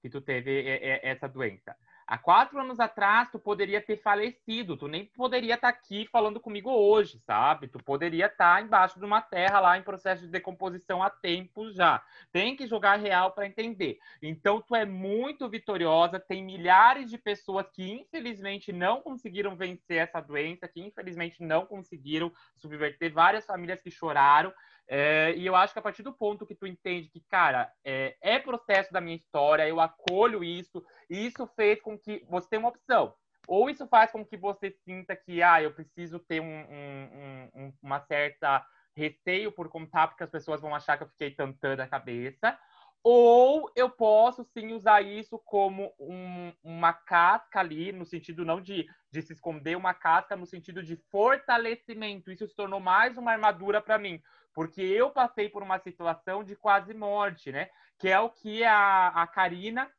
[0.02, 0.66] que tu teve
[1.04, 1.76] essa doença,
[2.12, 6.42] Há quatro anos atrás, tu poderia ter falecido, tu nem poderia estar tá aqui falando
[6.42, 7.70] comigo hoje, sabe?
[7.70, 11.72] Tu poderia estar tá embaixo de uma terra lá em processo de decomposição há tempo
[11.72, 12.04] já.
[12.30, 13.98] Tem que jogar real para entender.
[14.22, 20.20] Então, tu é muito vitoriosa, tem milhares de pessoas que infelizmente não conseguiram vencer essa
[20.20, 24.52] doença, que infelizmente não conseguiram subverter, várias famílias que choraram.
[24.88, 28.18] É, e eu acho que a partir do ponto que tu entende que, cara, é,
[28.22, 32.60] é, processo da minha história, eu acolho isso, e isso fez com que você tenha
[32.60, 33.14] uma opção.
[33.48, 37.74] Ou isso faz com que você sinta que, ah, eu preciso ter um, um, um,
[37.82, 38.66] uma certa
[38.96, 42.58] receio por contar, porque as pessoas vão achar que eu fiquei tantando a cabeça.
[43.04, 48.86] Ou eu posso sim usar isso como um, uma casca ali, no sentido não de,
[49.12, 52.32] de se esconder, uma casca no sentido de fortalecimento.
[52.32, 54.22] Isso se tornou mais uma armadura para mim,
[54.54, 57.70] porque eu passei por uma situação de quase morte, né?
[57.98, 59.90] Que é o que a, a Karina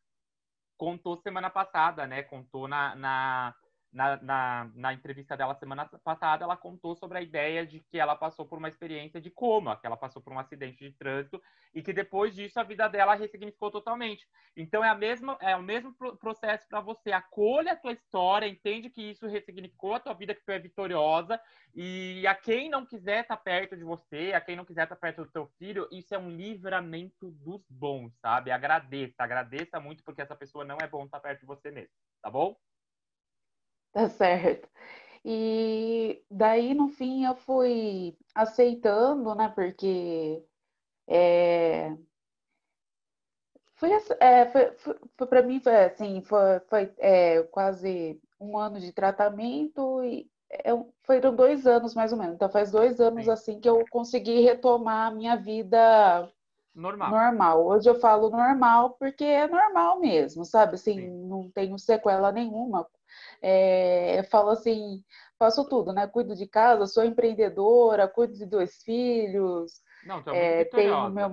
[0.76, 2.22] contou semana passada, né?
[2.22, 3.54] Contou na, na
[3.92, 8.16] na, na, na, entrevista dela semana passada, ela contou sobre a ideia de que ela
[8.16, 11.40] passou por uma experiência de coma, que ela passou por um acidente de trânsito
[11.74, 14.26] e que depois disso a vida dela ressignificou totalmente.
[14.56, 17.12] Então é, a mesma, é o mesmo processo para você.
[17.12, 21.38] Acolha a tua história, entende que isso ressignificou a tua vida, que tu é vitoriosa
[21.74, 24.96] e a quem não quiser estar tá perto de você, a quem não quiser estar
[24.96, 28.50] tá perto do teu filho, isso é um livramento dos bons, sabe?
[28.50, 31.94] Agradeça, agradeça muito porque essa pessoa não é bom estar tá perto de você mesmo,
[32.22, 32.56] tá bom?
[33.94, 34.68] Tá certo.
[35.24, 39.48] E daí, no fim, eu fui aceitando, né?
[39.50, 40.42] Porque
[41.08, 41.96] é,
[43.74, 48.80] foi, é, foi, foi, foi para mim, foi assim, foi, foi é, quase um ano
[48.80, 50.70] de tratamento e é,
[51.02, 52.34] foram dois anos mais ou menos.
[52.34, 53.30] Então faz dois anos Sim.
[53.30, 56.30] assim que eu consegui retomar a minha vida
[56.74, 57.10] normal.
[57.10, 57.66] normal.
[57.66, 60.74] Hoje eu falo normal porque é normal mesmo, sabe?
[60.74, 61.28] Assim, Sim.
[61.28, 62.86] não tenho sequela nenhuma.
[63.42, 65.02] É, eu falo assim,
[65.38, 66.06] faço tudo, né?
[66.06, 71.28] Cuido de casa, sou empreendedora, cuido de dois filhos, Não, tá é, tenho, meu,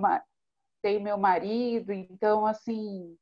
[0.82, 3.16] tenho meu marido, então assim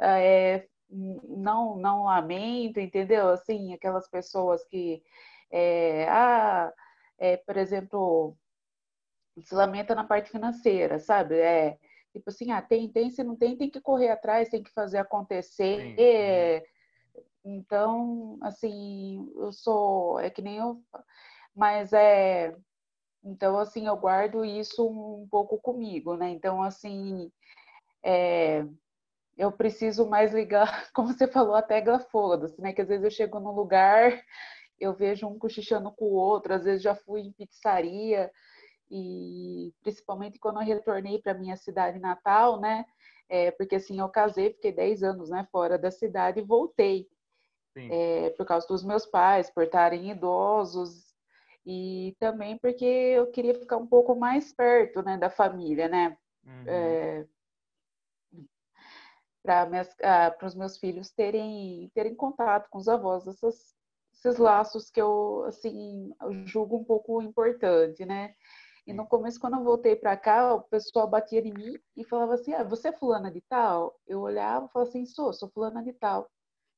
[0.00, 3.28] é, não, não lamento, entendeu?
[3.30, 5.02] Assim, aquelas pessoas que
[5.50, 6.72] é, ah,
[7.18, 8.36] é, por exemplo,
[9.40, 11.36] se lamenta na parte financeira, sabe?
[11.38, 11.78] É,
[12.12, 14.98] tipo assim, ah, tem, tem, se não tem, tem que correr atrás, tem que fazer
[14.98, 15.80] acontecer.
[15.80, 16.71] Sim, sim
[17.44, 20.80] Então, assim, eu sou, é que nem eu,
[21.54, 22.56] mas é,
[23.24, 26.30] então, assim, eu guardo isso um pouco comigo, né?
[26.30, 27.30] Então, assim,
[28.04, 28.64] é,
[29.36, 32.72] eu preciso mais ligar, como você falou, a tecla foda-se, né?
[32.72, 34.22] Que às vezes eu chego num lugar,
[34.80, 38.30] eu vejo um cochichando com o outro, às vezes já fui em pizzaria,
[38.90, 42.84] e principalmente quando eu retornei para minha cidade natal, né?
[43.28, 47.08] É, porque assim, eu casei, fiquei 10 anos né, fora da cidade e voltei.
[47.76, 51.12] É, por causa dos meus pais, por estarem idosos,
[51.64, 56.16] e também porque eu queria ficar um pouco mais perto né, da família, né?
[56.44, 56.64] Uhum.
[56.66, 57.26] É,
[59.44, 63.74] para os meus filhos terem, terem contato com os avós, essas,
[64.12, 66.12] esses laços que eu, assim,
[66.44, 68.34] julgo um pouco importante, né?
[68.86, 72.34] E no começo, quando eu voltei para cá, o pessoal batia em mim e falava
[72.34, 73.96] assim: ah, você é fulana de tal?
[74.06, 76.28] Eu olhava e falava assim: sou, sou fulana de tal.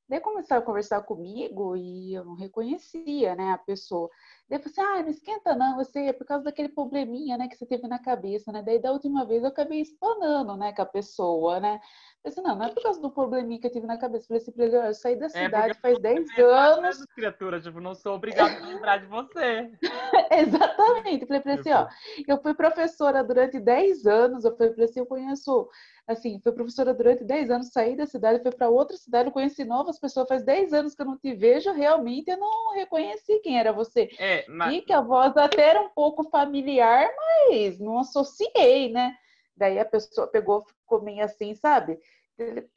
[0.08, 4.10] Daí começaram a conversar comigo e eu não reconhecia, né, a pessoa.
[4.48, 7.48] Daí eu falei assim, ah, não esquenta não, você é por causa daquele probleminha, né,
[7.48, 8.62] que você teve na cabeça, né.
[8.62, 11.80] Daí da última vez eu acabei explanando, né, com a pessoa, né.
[12.24, 14.24] Eu falei assim, não, não é por causa do probleminha que eu tive na cabeça.
[14.24, 17.04] Eu falei assim pra ele, eu saí da é, cidade é faz 10 anos.
[17.07, 19.70] criatura, tipo, não sou obrigada a lembrar de você.
[20.33, 21.22] Exatamente.
[21.22, 21.87] Eu falei pra ele assim, ó,
[22.26, 25.68] eu fui professora durante 10 anos, eu falei pra ele assim, eu conheço
[26.07, 29.98] assim, fui professora durante 10 anos, saí da cidade, fui para outra cidade, conheci novas
[29.98, 33.72] pessoas, faz 10 anos que eu não te vejo, realmente eu não reconheci quem era
[33.72, 34.11] você.
[34.18, 34.75] É, mas...
[34.75, 39.14] E que a voz até era um pouco familiar, mas não associei, né?
[39.57, 41.99] Daí a pessoa pegou, ficou meio assim, sabe?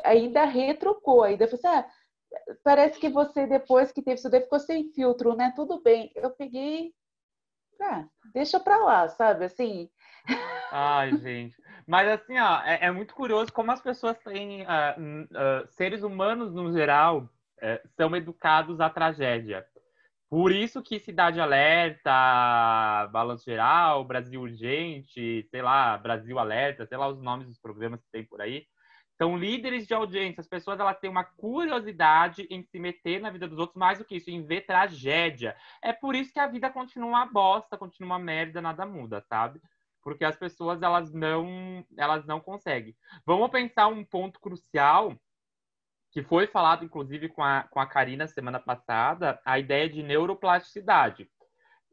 [0.04, 1.88] Ainda retrocou, ainda falou assim, ah,
[2.64, 5.54] parece que você, depois que teve isso daí, ficou sem filtro, né?
[5.56, 6.12] Tudo bem.
[6.16, 6.94] Eu peguei,
[7.82, 9.46] ah, deixa pra lá, sabe?
[9.46, 9.90] Assim,
[10.72, 11.56] Ai, gente.
[11.86, 16.54] Mas assim, ó, é, é muito curioso como as pessoas têm, uh, uh, seres humanos
[16.54, 19.66] no geral, uh, são educados à tragédia.
[20.30, 27.08] Por isso que Cidade Alerta, Balanço Geral, Brasil Urgente, sei lá, Brasil Alerta, sei lá
[27.08, 28.66] os nomes dos programas que tem por aí,
[29.18, 30.42] são líderes de audiência.
[30.42, 34.06] As pessoas elas têm uma curiosidade em se meter na vida dos outros, mais do
[34.06, 35.56] que isso, em ver tragédia.
[35.82, 39.62] É por isso que a vida continua uma bosta, continua uma merda, nada muda, sabe?
[40.08, 42.96] porque as pessoas elas não elas não conseguem.
[43.26, 45.14] Vamos pensar um ponto crucial
[46.18, 51.30] que foi falado inclusive com a, com a Karina semana passada, a ideia de neuroplasticidade.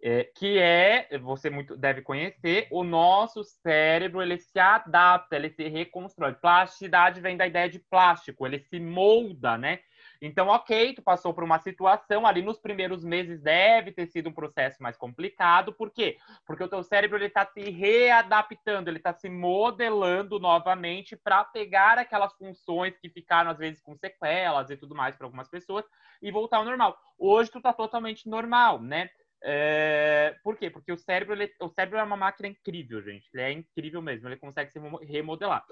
[0.02, 5.68] É, que é, você muito deve conhecer, o nosso cérebro ele se adapta, ele se
[5.68, 6.32] reconstrói.
[6.32, 9.80] Plasticidade vem da ideia de plástico, ele se molda, né?
[10.26, 14.32] Então, ok, tu passou por uma situação ali nos primeiros meses deve ter sido um
[14.32, 15.72] processo mais complicado.
[15.72, 16.16] Por quê?
[16.46, 21.98] Porque o teu cérebro ele está se readaptando, ele está se modelando novamente para pegar
[21.98, 25.84] aquelas funções que ficaram às vezes com sequelas e tudo mais para algumas pessoas
[26.22, 26.98] e voltar ao normal.
[27.18, 29.10] Hoje tu está totalmente normal, né?
[29.42, 30.34] É...
[30.42, 30.70] Por quê?
[30.70, 31.52] Porque o cérebro, ele...
[31.60, 33.28] o cérebro é uma máquina incrível, gente.
[33.34, 35.62] Ele é incrível mesmo, ele consegue se remodelar.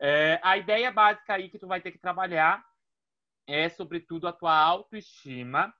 [0.00, 0.40] É...
[0.42, 2.68] A ideia básica aí que tu vai ter que trabalhar
[3.52, 5.72] é, sobretudo, a tua autoestima,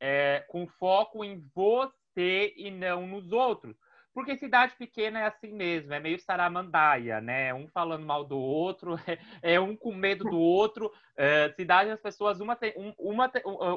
[0.00, 3.76] é, com foco em você e não nos outros.
[4.14, 7.54] Porque cidade pequena é assim mesmo, é meio saramandaia, né?
[7.54, 8.96] Um falando mal do outro,
[9.42, 10.92] é, é um com medo do outro.
[11.16, 13.30] É, cidade, as pessoas, uma tem, um, uma,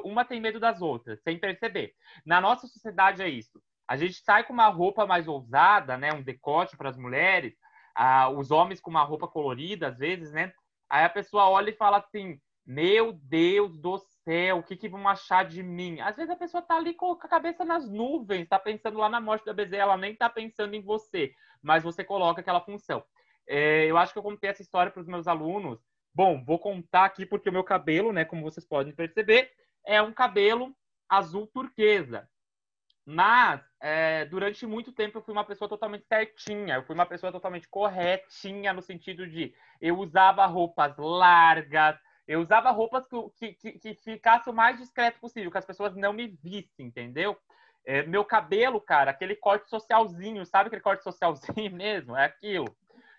[0.04, 1.94] uma tem medo das outras, sem perceber.
[2.24, 3.62] Na nossa sociedade é isso.
[3.88, 6.12] A gente sai com uma roupa mais ousada, né?
[6.12, 7.54] Um decote para as mulheres,
[7.94, 10.52] ah, os homens com uma roupa colorida, às vezes, né?
[10.90, 15.06] Aí a pessoa olha e fala assim: meu Deus do céu, o que, que vão
[15.06, 16.00] achar de mim?
[16.00, 19.20] Às vezes a pessoa tá ali com a cabeça nas nuvens, tá pensando lá na
[19.20, 23.04] morte da Bezerra, ela nem tá pensando em você, mas você coloca aquela função.
[23.46, 25.78] É, eu acho que eu contei essa história para os meus alunos.
[26.12, 29.52] Bom, vou contar aqui porque o meu cabelo, né, como vocês podem perceber,
[29.86, 30.74] é um cabelo
[31.08, 32.28] azul turquesa.
[33.08, 36.74] Mas, é, durante muito tempo, eu fui uma pessoa totalmente certinha.
[36.74, 41.96] Eu fui uma pessoa totalmente corretinha, no sentido de eu usava roupas largas,
[42.26, 43.04] eu usava roupas
[43.38, 47.36] que, que, que ficasse o mais discreto possível, que as pessoas não me vissem, entendeu?
[47.84, 52.16] É, meu cabelo, cara, aquele corte socialzinho, sabe aquele corte socialzinho mesmo?
[52.16, 52.76] É aquilo.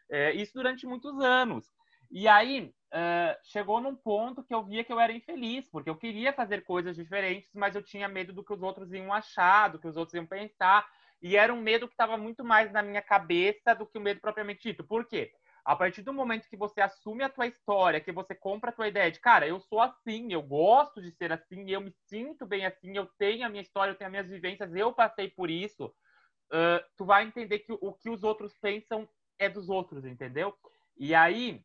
[0.10, 1.66] É, isso durante muitos anos.
[2.12, 5.96] E aí, uh, chegou num ponto que eu via que eu era infeliz, porque eu
[5.96, 9.80] queria fazer coisas diferentes, mas eu tinha medo do que os outros iam achar, do
[9.80, 10.86] que os outros iam pensar.
[11.22, 14.22] E era um medo que estava muito mais na minha cabeça do que o medo
[14.22, 14.84] propriamente dito.
[14.84, 15.32] Por quê?
[15.68, 18.88] A partir do momento que você assume a tua história, que você compra a tua
[18.88, 22.66] ideia de, cara, eu sou assim, eu gosto de ser assim, eu me sinto bem
[22.66, 25.88] assim, eu tenho a minha história, eu tenho as minhas vivências, eu passei por isso,
[25.88, 30.58] uh, tu vai entender que o que os outros pensam é dos outros, entendeu?
[30.96, 31.62] E aí,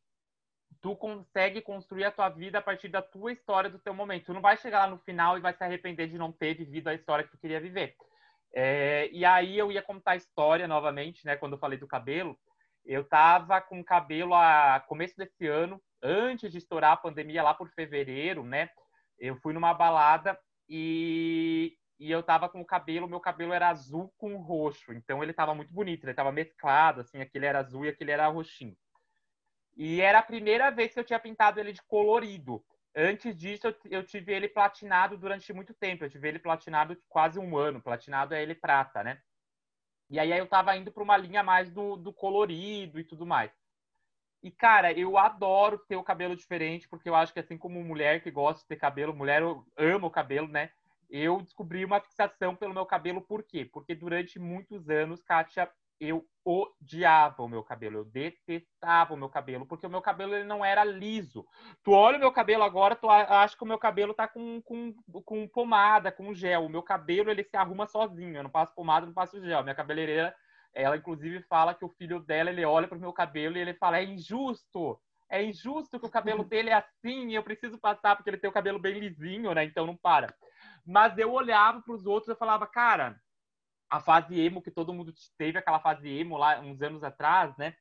[0.81, 4.27] tu consegue construir a tua vida a partir da tua história, do teu momento.
[4.27, 6.89] Tu não vai chegar lá no final e vai se arrepender de não ter vivido
[6.89, 7.95] a história que tu queria viver.
[8.53, 11.37] É, e aí eu ia contar a história novamente, né?
[11.37, 12.37] Quando eu falei do cabelo,
[12.85, 17.69] eu tava com cabelo a começo desse ano, antes de estourar a pandemia lá por
[17.71, 18.69] fevereiro, né?
[19.19, 24.13] Eu fui numa balada e, e eu tava com o cabelo, meu cabelo era azul
[24.19, 27.89] com roxo, então ele tava muito bonito, ele tava mesclado, assim, aquele era azul e
[27.89, 28.77] aquele era roxinho.
[29.77, 32.65] E era a primeira vez que eu tinha pintado ele de colorido.
[32.95, 36.05] Antes disso, eu, eu tive ele platinado durante muito tempo.
[36.05, 37.81] Eu tive ele platinado quase um ano.
[37.81, 39.19] Platinado é ele prata, né?
[40.13, 43.51] E aí eu tava indo para uma linha mais do, do colorido e tudo mais.
[44.43, 48.23] E, cara, eu adoro ter o cabelo diferente, porque eu acho que assim como mulher
[48.23, 49.43] que gosta de ter cabelo, mulher
[49.75, 50.71] ama o cabelo, né?
[51.09, 53.65] Eu descobri uma fixação pelo meu cabelo, por quê?
[53.65, 55.71] Porque durante muitos anos, Kátia,
[56.03, 60.45] eu odiava o meu cabelo, eu detestava o meu cabelo, porque o meu cabelo ele
[60.45, 61.47] não era liso.
[61.85, 64.93] Tu olha o meu cabelo agora, tu acha que o meu cabelo tá com, com,
[65.25, 66.65] com pomada, com gel.
[66.65, 69.63] O meu cabelo ele se arruma sozinho, eu não passo pomada, não passo gel.
[69.63, 70.35] Minha cabeleireira,
[70.75, 73.99] ela inclusive fala que o filho dela, ele olha pro meu cabelo e ele fala:
[73.99, 75.01] "É injusto.
[75.31, 78.51] É injusto que o cabelo dele é assim, e eu preciso passar porque ele tem
[78.51, 79.65] o cabelo bem lisinho, né?
[79.65, 80.35] Então não para".
[80.85, 83.21] Mas eu olhava para os outros e falava: "Cara,
[83.93, 87.77] a fase emo que todo mundo teve, aquela fase emo lá uns anos atrás, né?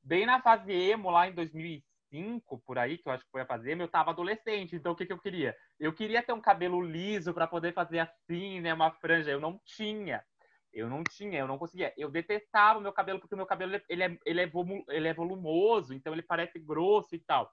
[0.00, 3.46] Bem na fase emo lá em 2005, por aí, que eu acho que foi a
[3.46, 5.56] fase emo, eu tava adolescente, então o que, que eu queria?
[5.80, 9.60] Eu queria ter um cabelo liso para poder fazer assim, né, uma franja, eu não
[9.64, 10.24] tinha.
[10.72, 11.92] Eu não tinha, eu não conseguia.
[11.96, 14.50] Eu detestava o meu cabelo porque o meu cabelo ele é, ele é,
[14.90, 17.50] ele é volumoso, então ele parece grosso e tal.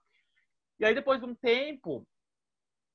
[0.80, 2.08] E aí depois de um tempo,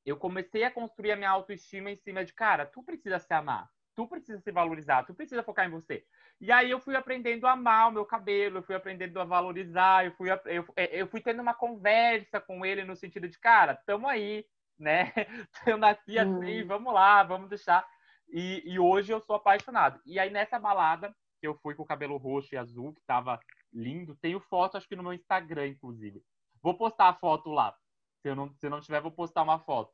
[0.07, 3.69] eu comecei a construir a minha autoestima em cima de, cara, tu precisa se amar
[3.99, 6.07] tu precisa se valorizar, tu precisa focar em você.
[6.41, 10.07] E aí eu fui aprendendo a amar o meu cabelo, eu fui aprendendo a valorizar,
[10.07, 13.75] eu fui, eu, é, eu fui tendo uma conversa com ele no sentido de, cara,
[13.75, 14.47] tamo aí,
[14.79, 15.13] né?
[15.67, 16.67] Eu nasci assim, hum.
[16.69, 17.85] vamos lá, vamos deixar.
[18.29, 20.01] E, e hoje eu sou apaixonado.
[20.07, 23.41] E aí nessa balada, que eu fui com o cabelo roxo e azul, que tava
[23.73, 26.23] lindo, tenho foto, acho que no meu Instagram, inclusive.
[26.63, 27.77] Vou postar a foto lá.
[28.23, 29.93] Se eu não, se eu não tiver, vou postar uma foto.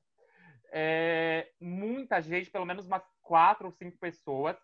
[0.71, 4.57] É, muita gente, pelo menos umas quatro ou cinco pessoas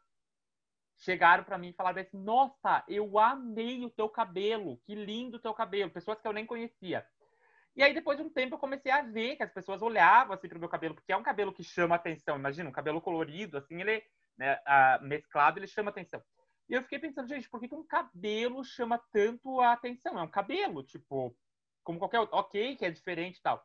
[0.99, 5.40] chegaram para mim e falaram assim: Nossa, eu amei o teu cabelo, que lindo o
[5.40, 5.90] teu cabelo.
[5.90, 7.05] Pessoas que eu nem conhecia.
[7.75, 10.49] E aí, depois de um tempo, eu comecei a ver que as pessoas olhavam assim
[10.49, 12.37] para o meu cabelo, porque é um cabelo que chama atenção.
[12.37, 14.03] Imagina, um cabelo colorido, assim, ele
[14.37, 14.59] né,
[15.03, 16.23] mesclado, ele chama atenção.
[16.68, 20.18] E eu fiquei pensando, gente, por que, que um cabelo chama tanto a atenção?
[20.18, 21.35] É um cabelo, tipo,
[21.83, 22.37] como qualquer outro.
[22.37, 23.64] Ok, que é diferente e tal.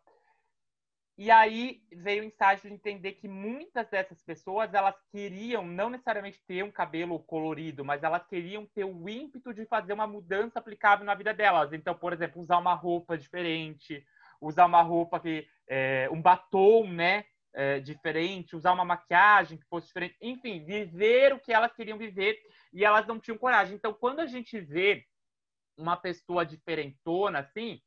[1.17, 6.41] E aí veio o insight de entender que muitas dessas pessoas, elas queriam não necessariamente
[6.45, 11.05] ter um cabelo colorido, mas elas queriam ter o ímpeto de fazer uma mudança aplicável
[11.05, 11.71] na vida delas.
[11.71, 14.05] Então, por exemplo, usar uma roupa diferente,
[14.41, 17.23] usar uma roupa que é, um batom, né,
[17.53, 22.37] é, diferente, usar uma maquiagem que fosse diferente, enfim, viver o que elas queriam viver
[22.73, 23.75] e elas não tinham coragem.
[23.75, 25.05] Então, quando a gente vê
[25.77, 27.81] uma pessoa diferentona assim,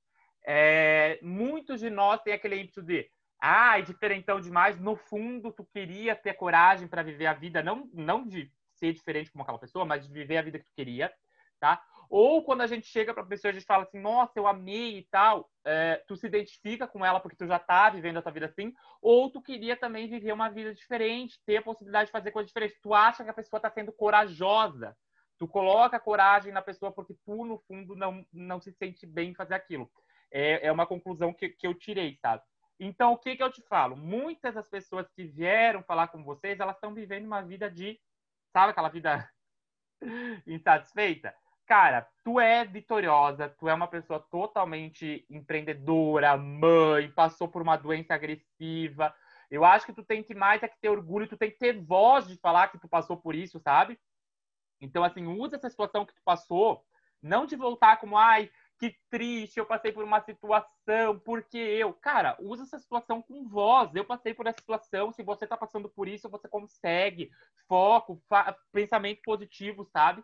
[0.46, 4.78] é, muitos de nós têm aquele ímpeto de ah, é diferentão demais.
[4.78, 9.30] No fundo, tu queria ter coragem para viver a vida, não, não de ser diferente
[9.30, 11.12] como aquela pessoa, mas de viver a vida que tu queria,
[11.60, 11.82] tá?
[12.08, 15.08] Ou quando a gente chega para pessoa, a gente fala assim, nossa, eu amei e
[15.10, 18.46] tal, é, tu se identifica com ela porque tu já tá vivendo a tua vida
[18.46, 18.72] assim,
[19.02, 22.78] ou tu queria também viver uma vida diferente, ter a possibilidade de fazer coisas diferentes.
[22.80, 24.96] Tu acha que a pessoa está sendo corajosa,
[25.38, 29.34] tu coloca coragem na pessoa porque tu, no fundo, não, não se sente bem em
[29.34, 29.90] fazer aquilo.
[30.30, 32.42] É, é uma conclusão que, que eu tirei, sabe?
[32.80, 33.96] Então, o que, que eu te falo?
[33.96, 38.00] Muitas das pessoas que vieram falar com vocês, elas estão vivendo uma vida de,
[38.52, 39.28] sabe aquela vida
[40.46, 41.34] insatisfeita?
[41.66, 48.14] Cara, tu é vitoriosa, tu é uma pessoa totalmente empreendedora, mãe, passou por uma doença
[48.14, 49.14] agressiva.
[49.50, 51.78] Eu acho que tu tem que mais é que ter orgulho, tu tem que ter
[51.78, 53.98] voz de falar que tu passou por isso, sabe?
[54.80, 56.84] Então, assim, usa essa situação que tu passou,
[57.20, 61.92] não de voltar como, ai, que triste, eu passei por uma situação, porque eu.
[61.92, 63.94] Cara, usa essa situação com voz.
[63.94, 65.12] Eu passei por essa situação.
[65.12, 67.30] Se você está passando por isso, você consegue.
[67.66, 68.22] Foco,
[68.72, 70.22] pensamento positivo, sabe?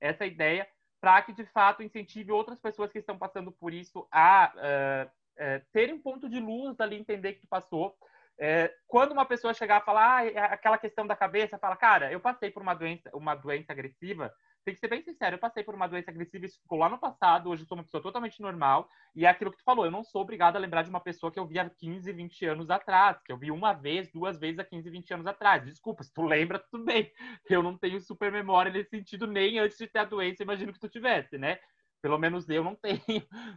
[0.00, 0.68] Essa ideia,
[1.00, 5.66] para que de fato incentive outras pessoas que estão passando por isso a uh, uh,
[5.72, 7.96] terem um ponto de luz ali, entender que tu passou.
[8.38, 12.20] Uh, quando uma pessoa chegar a falar ah, aquela questão da cabeça, fala, cara, eu
[12.20, 14.32] passei por uma doença, uma doença agressiva,
[14.64, 16.98] tem que ser bem sincero, eu passei por uma doença agressiva, isso ficou lá no
[16.98, 19.90] passado, hoje eu sou uma pessoa totalmente normal, e é aquilo que tu falou, eu
[19.90, 22.70] não sou obrigado a lembrar de uma pessoa que eu vi há 15, 20 anos
[22.70, 25.64] atrás, que eu vi uma vez, duas vezes há 15, 20 anos atrás.
[25.64, 27.12] Desculpa, se tu lembra, tudo bem.
[27.48, 30.80] Eu não tenho super memória nesse sentido, nem antes de ter a doença, imagino que
[30.80, 31.58] tu tivesse, né?
[32.02, 33.00] Pelo menos eu não tenho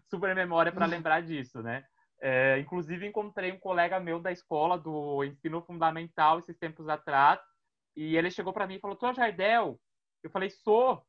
[0.10, 1.84] super memória para lembrar disso, né?
[2.20, 7.40] É, inclusive, encontrei um colega meu da escola do ensino fundamental esses tempos atrás,
[7.96, 9.80] e ele chegou para mim e falou: é Jardel?
[10.28, 11.06] Eu falei: Sou.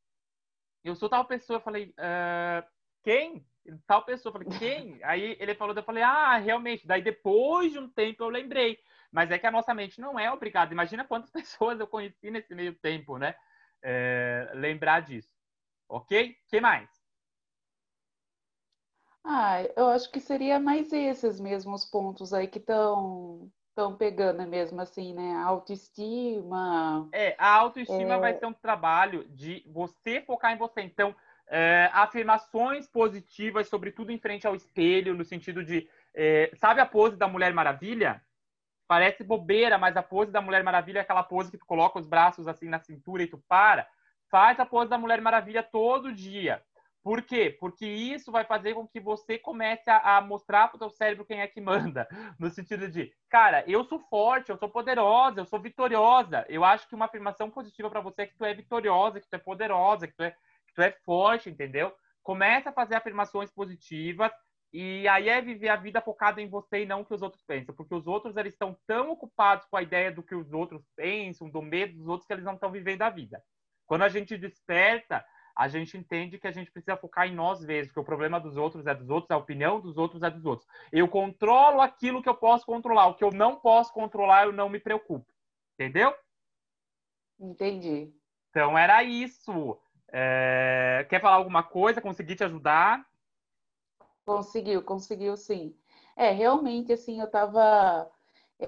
[0.85, 1.59] Eu sou tal pessoa.
[1.59, 2.67] Eu falei: uh,
[3.03, 3.47] Quem?
[3.87, 4.31] Tal pessoa.
[4.31, 5.05] Eu falei: Quem?
[5.05, 6.87] Aí ele falou: Eu falei: Ah, realmente.
[6.87, 8.79] Daí depois de um tempo eu lembrei.
[9.11, 10.73] Mas é que a nossa mente não é obrigada.
[10.73, 13.35] Imagina quantas pessoas eu conheci nesse meio tempo, né?
[13.83, 15.31] É, lembrar disso.
[15.89, 16.37] Ok?
[16.49, 16.89] que mais?
[19.25, 24.81] Ah, eu acho que seria mais esses mesmos pontos aí que estão estão pegando mesmo
[24.81, 25.37] assim, né?
[25.37, 27.09] A autoestima.
[27.13, 28.19] É, a autoestima é...
[28.19, 30.81] vai ser um trabalho de você focar em você.
[30.81, 31.15] Então,
[31.47, 37.17] é, afirmações positivas, sobretudo em frente ao espelho, no sentido de, é, sabe a pose
[37.17, 38.21] da Mulher Maravilha?
[38.89, 42.07] Parece bobeira, mas a pose da Mulher Maravilha é aquela pose que tu coloca os
[42.07, 43.87] braços assim na cintura e tu para.
[44.31, 46.63] Faz a pose da Mulher Maravilha todo dia.
[47.09, 47.57] Por quê?
[47.59, 51.25] Porque isso vai fazer com que você comece a, a mostrar para o teu cérebro
[51.25, 52.07] quem é que manda.
[52.39, 56.45] No sentido de, cara, eu sou forte, eu sou poderosa, eu sou vitoriosa.
[56.51, 59.33] Eu acho que uma afirmação positiva para você é que tu é vitoriosa, que tu
[59.33, 61.95] é poderosa, que tu é, que tu é forte, entendeu?
[62.23, 64.31] Começa a fazer afirmações positivas
[64.71, 67.43] e aí é viver a vida focada em você e não o que os outros
[67.43, 67.75] pensam.
[67.75, 71.49] Porque os outros, eles estão tão ocupados com a ideia do que os outros pensam,
[71.49, 73.43] do medo dos outros, que eles não estão vivendo a vida.
[73.87, 75.25] Quando a gente desperta,
[75.59, 78.57] a gente entende que a gente precisa focar em nós mesmos, que o problema dos
[78.57, 80.69] outros é dos outros, a opinião dos outros é dos outros.
[80.93, 84.69] Eu controlo aquilo que eu posso controlar, o que eu não posso controlar, eu não
[84.69, 85.27] me preocupo.
[85.75, 86.15] Entendeu?
[87.41, 88.15] Entendi.
[88.51, 89.77] Então era isso.
[90.13, 91.05] É...
[91.11, 92.01] Quer falar alguma coisa?
[92.01, 93.05] Consegui te ajudar?
[94.25, 95.77] Conseguiu, conseguiu sim.
[96.15, 98.09] É, realmente, assim, eu tava.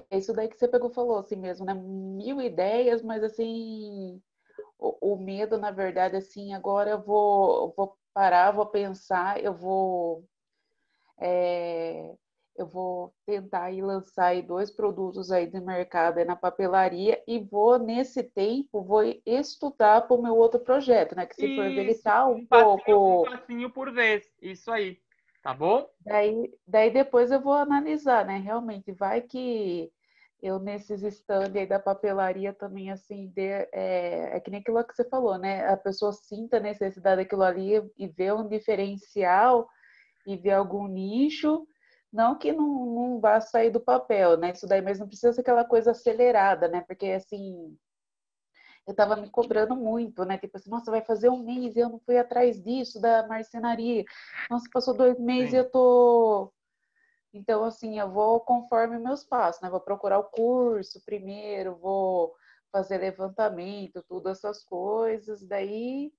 [0.09, 1.73] É isso daí que você pegou falou, assim mesmo, né?
[1.73, 4.21] Mil ideias, mas assim,
[4.81, 10.25] o, o, medo, na verdade, assim, agora eu vou, vou parar, vou pensar, eu vou
[11.19, 12.15] é,
[12.57, 17.39] eu vou tentar aí lançar aí dois produtos aí de mercado aí na papelaria e
[17.39, 21.27] vou nesse tempo vou estudar para o meu outro projeto, né?
[21.27, 24.99] Que se for verificar um, um pouco passinho, um passinho por vez, isso aí,
[25.43, 25.87] tá bom?
[26.03, 28.39] Daí, daí depois eu vou analisar, né?
[28.39, 29.91] Realmente vai que
[30.41, 34.95] eu nesses stands aí da papelaria também, assim, de, é, é, que nem aquilo que
[34.95, 35.67] você falou, né?
[35.67, 39.69] A pessoa sinta a necessidade daquilo ali e vê um diferencial
[40.25, 41.67] e vê algum nicho,
[42.11, 44.51] não que não, não vá sair do papel, né?
[44.51, 46.81] Isso daí, mas não precisa ser aquela coisa acelerada, né?
[46.87, 47.77] Porque, assim,
[48.87, 50.37] eu tava me cobrando muito, né?
[50.39, 54.03] Tipo assim, nossa, vai fazer um mês e eu não fui atrás disso, da marcenaria.
[54.49, 55.55] Nossa, passou dois meses Sim.
[55.57, 56.51] e eu tô
[57.33, 59.69] então, assim, eu vou conforme meus passos, né?
[59.69, 62.35] Vou procurar o curso primeiro, vou
[62.71, 65.41] fazer levantamento, tudo essas coisas.
[65.41, 66.11] Daí,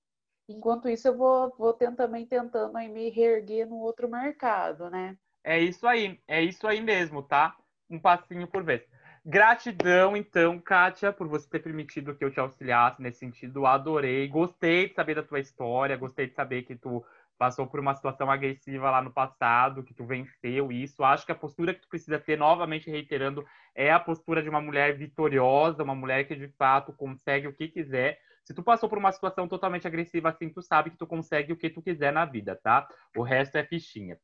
[0.47, 5.17] enquanto isso, eu vou, vou também tentando aí me reerguer no outro mercado, né?
[5.43, 7.55] É isso aí, é isso aí mesmo, tá?
[7.89, 8.81] Um passinho por vez.
[9.25, 13.65] Gratidão, então, Kátia, por você ter permitido que eu te auxiliasse nesse sentido.
[13.65, 17.05] Adorei, gostei de saber da tua história, gostei de saber que tu
[17.43, 21.03] passou por uma situação agressiva lá no passado, que tu venceu isso.
[21.03, 24.61] Acho que a postura que tu precisa ter, novamente reiterando, é a postura de uma
[24.61, 28.17] mulher vitoriosa, uma mulher que de fato consegue o que quiser.
[28.45, 31.57] Se tu passou por uma situação totalmente agressiva assim, tu sabe que tu consegue o
[31.57, 32.87] que tu quiser na vida, tá?
[33.13, 34.17] O resto é fichinha.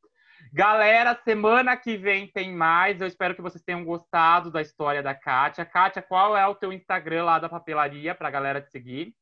[0.50, 3.02] Galera, semana que vem tem mais.
[3.02, 5.66] Eu espero que vocês tenham gostado da história da Kátia.
[5.66, 9.14] Kátia, qual é o teu Instagram lá da papelaria para a galera te seguir?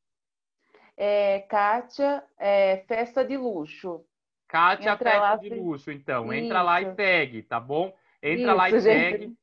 [1.00, 4.04] É, Kátia é, Festa de Luxo.
[4.48, 6.32] Kátia Entra Festa lá, de Luxo, então.
[6.32, 6.44] Isso.
[6.44, 7.96] Entra lá e segue, tá bom?
[8.20, 8.82] Entra Isso, lá e gente.
[8.82, 9.38] segue.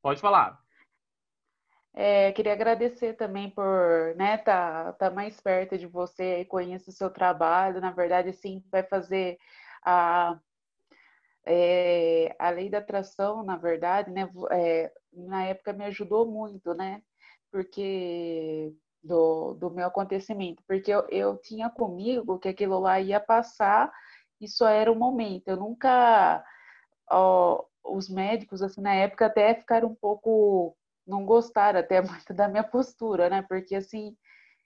[0.00, 0.64] Pode falar.
[1.92, 6.94] É, queria agradecer também por né, tá, tá mais perto de você e conhecer o
[6.94, 7.82] seu trabalho.
[7.82, 9.38] Na verdade, sim, vai fazer
[9.84, 10.40] a,
[11.44, 14.28] é, a lei da atração, na verdade, né?
[14.50, 17.02] É, na época me ajudou muito, né?
[17.52, 18.72] Porque
[19.04, 23.92] do, do meu acontecimento, porque eu, eu tinha comigo que aquilo lá ia passar
[24.40, 25.48] e só era o momento.
[25.48, 26.44] Eu nunca.
[27.10, 30.76] Ó, os médicos, assim, na época até ficaram um pouco.
[31.06, 33.42] não gostaram até muito da minha postura, né?
[33.42, 34.16] Porque, assim,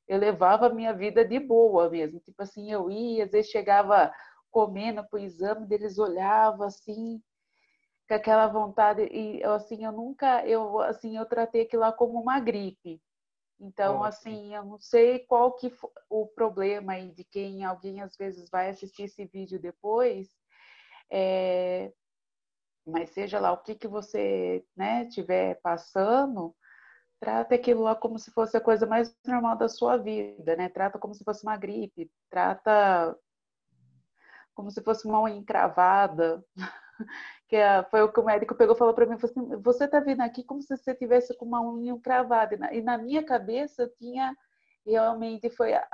[0.09, 2.20] eu levava a minha vida de boa mesmo.
[2.20, 4.12] Tipo assim, eu ia, às vezes chegava
[4.51, 7.22] comendo para o exame, deles olhavam assim,
[8.09, 9.03] com aquela vontade.
[9.12, 10.47] E, assim, eu nunca.
[10.47, 13.01] Eu, assim, eu tratei aquilo lá como uma gripe.
[13.61, 15.72] Então, assim, eu não sei qual que
[16.09, 20.28] o problema aí de quem alguém às vezes vai assistir esse vídeo depois,
[21.11, 21.92] é,
[22.86, 26.54] mas seja lá o que que você, né, tiver passando,
[27.20, 30.68] trata aquilo lá como se fosse a coisa mais normal da sua vida, né?
[30.68, 33.16] Trata como se fosse uma gripe, trata
[34.54, 36.44] como se fosse uma unha encravada.
[37.49, 40.01] Que é, foi o que o médico pegou e falou para mim, assim, você está
[40.01, 42.55] vendo aqui como se você tivesse com uma unha encravada.
[42.55, 44.36] E na, e na minha cabeça eu tinha,
[44.86, 45.86] realmente foi a,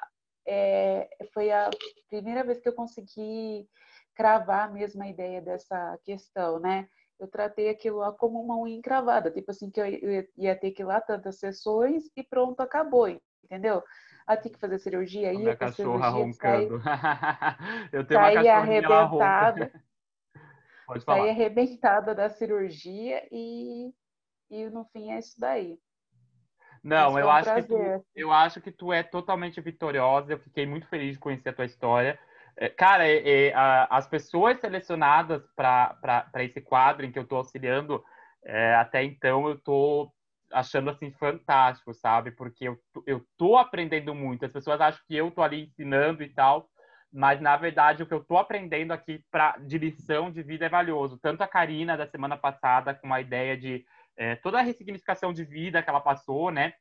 [0.47, 1.71] é, foi a
[2.09, 3.69] primeira vez que eu consegui
[4.15, 6.89] cravar mesmo a ideia dessa questão, né?
[7.19, 10.83] Eu tratei aquilo lá como uma unha encravada, tipo assim, que eu ia ter que
[10.83, 13.09] ir lá tantas sessões e pronto, acabou,
[13.43, 13.83] entendeu?
[14.27, 15.37] Ah, tem que fazer cirurgia aí.
[15.37, 16.81] Minha cachorra roncando.
[17.93, 19.73] eu tenho uma cachorrinha arrebentada.
[20.87, 21.21] Pode falar.
[21.21, 23.93] Saí arrebentada da cirurgia e,
[24.51, 25.79] e no fim é isso daí.
[26.83, 30.35] Não, eu acho, que tu, eu acho que tu é totalmente vitoriosa.
[30.35, 32.19] Eu fiquei muito feliz de conhecer a tua história.
[32.57, 37.39] É, cara, é, é, a, as pessoas selecionadas para esse quadro em que eu estou
[37.39, 38.05] auxiliando,
[38.45, 40.13] é, até então eu estou
[40.53, 42.31] achando assim fantástico, sabe?
[42.31, 44.45] Porque eu, eu tô aprendendo muito.
[44.45, 46.69] As pessoas acham que eu tô ali ensinando e tal,
[47.15, 50.69] mas na verdade o que eu tô aprendendo aqui para de lição de vida é
[50.69, 51.17] valioso.
[51.17, 53.87] Tanto a Karina da semana passada com a ideia de
[54.17, 56.75] é, toda a ressignificação de vida que ela passou, né?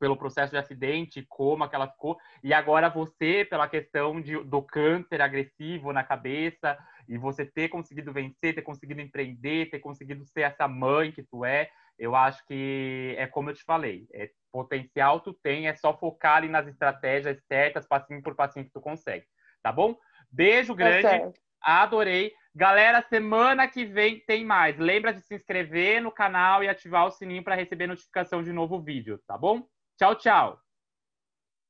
[0.00, 4.62] Pelo processo de acidente, como que ela ficou, e agora você, pela questão de, do
[4.62, 6.76] câncer agressivo na cabeça,
[7.06, 11.44] e você ter conseguido vencer, ter conseguido empreender, ter conseguido ser essa mãe que tu
[11.44, 15.96] é, eu acho que é como eu te falei, é, potencial tu tem, é só
[15.96, 19.26] focar ali nas estratégias certas, passinho por passinho que tu consegue,
[19.64, 19.96] tá bom?
[20.30, 22.32] Beijo tá grande, adorei.
[22.54, 24.78] Galera, semana que vem tem mais.
[24.78, 28.80] Lembra de se inscrever no canal e ativar o sininho para receber notificação de novo
[28.80, 29.66] vídeo, tá bom?
[29.98, 30.60] Tchau, tchau.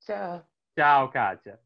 [0.01, 0.45] Tchau.
[0.77, 1.64] Tchau, Kátia.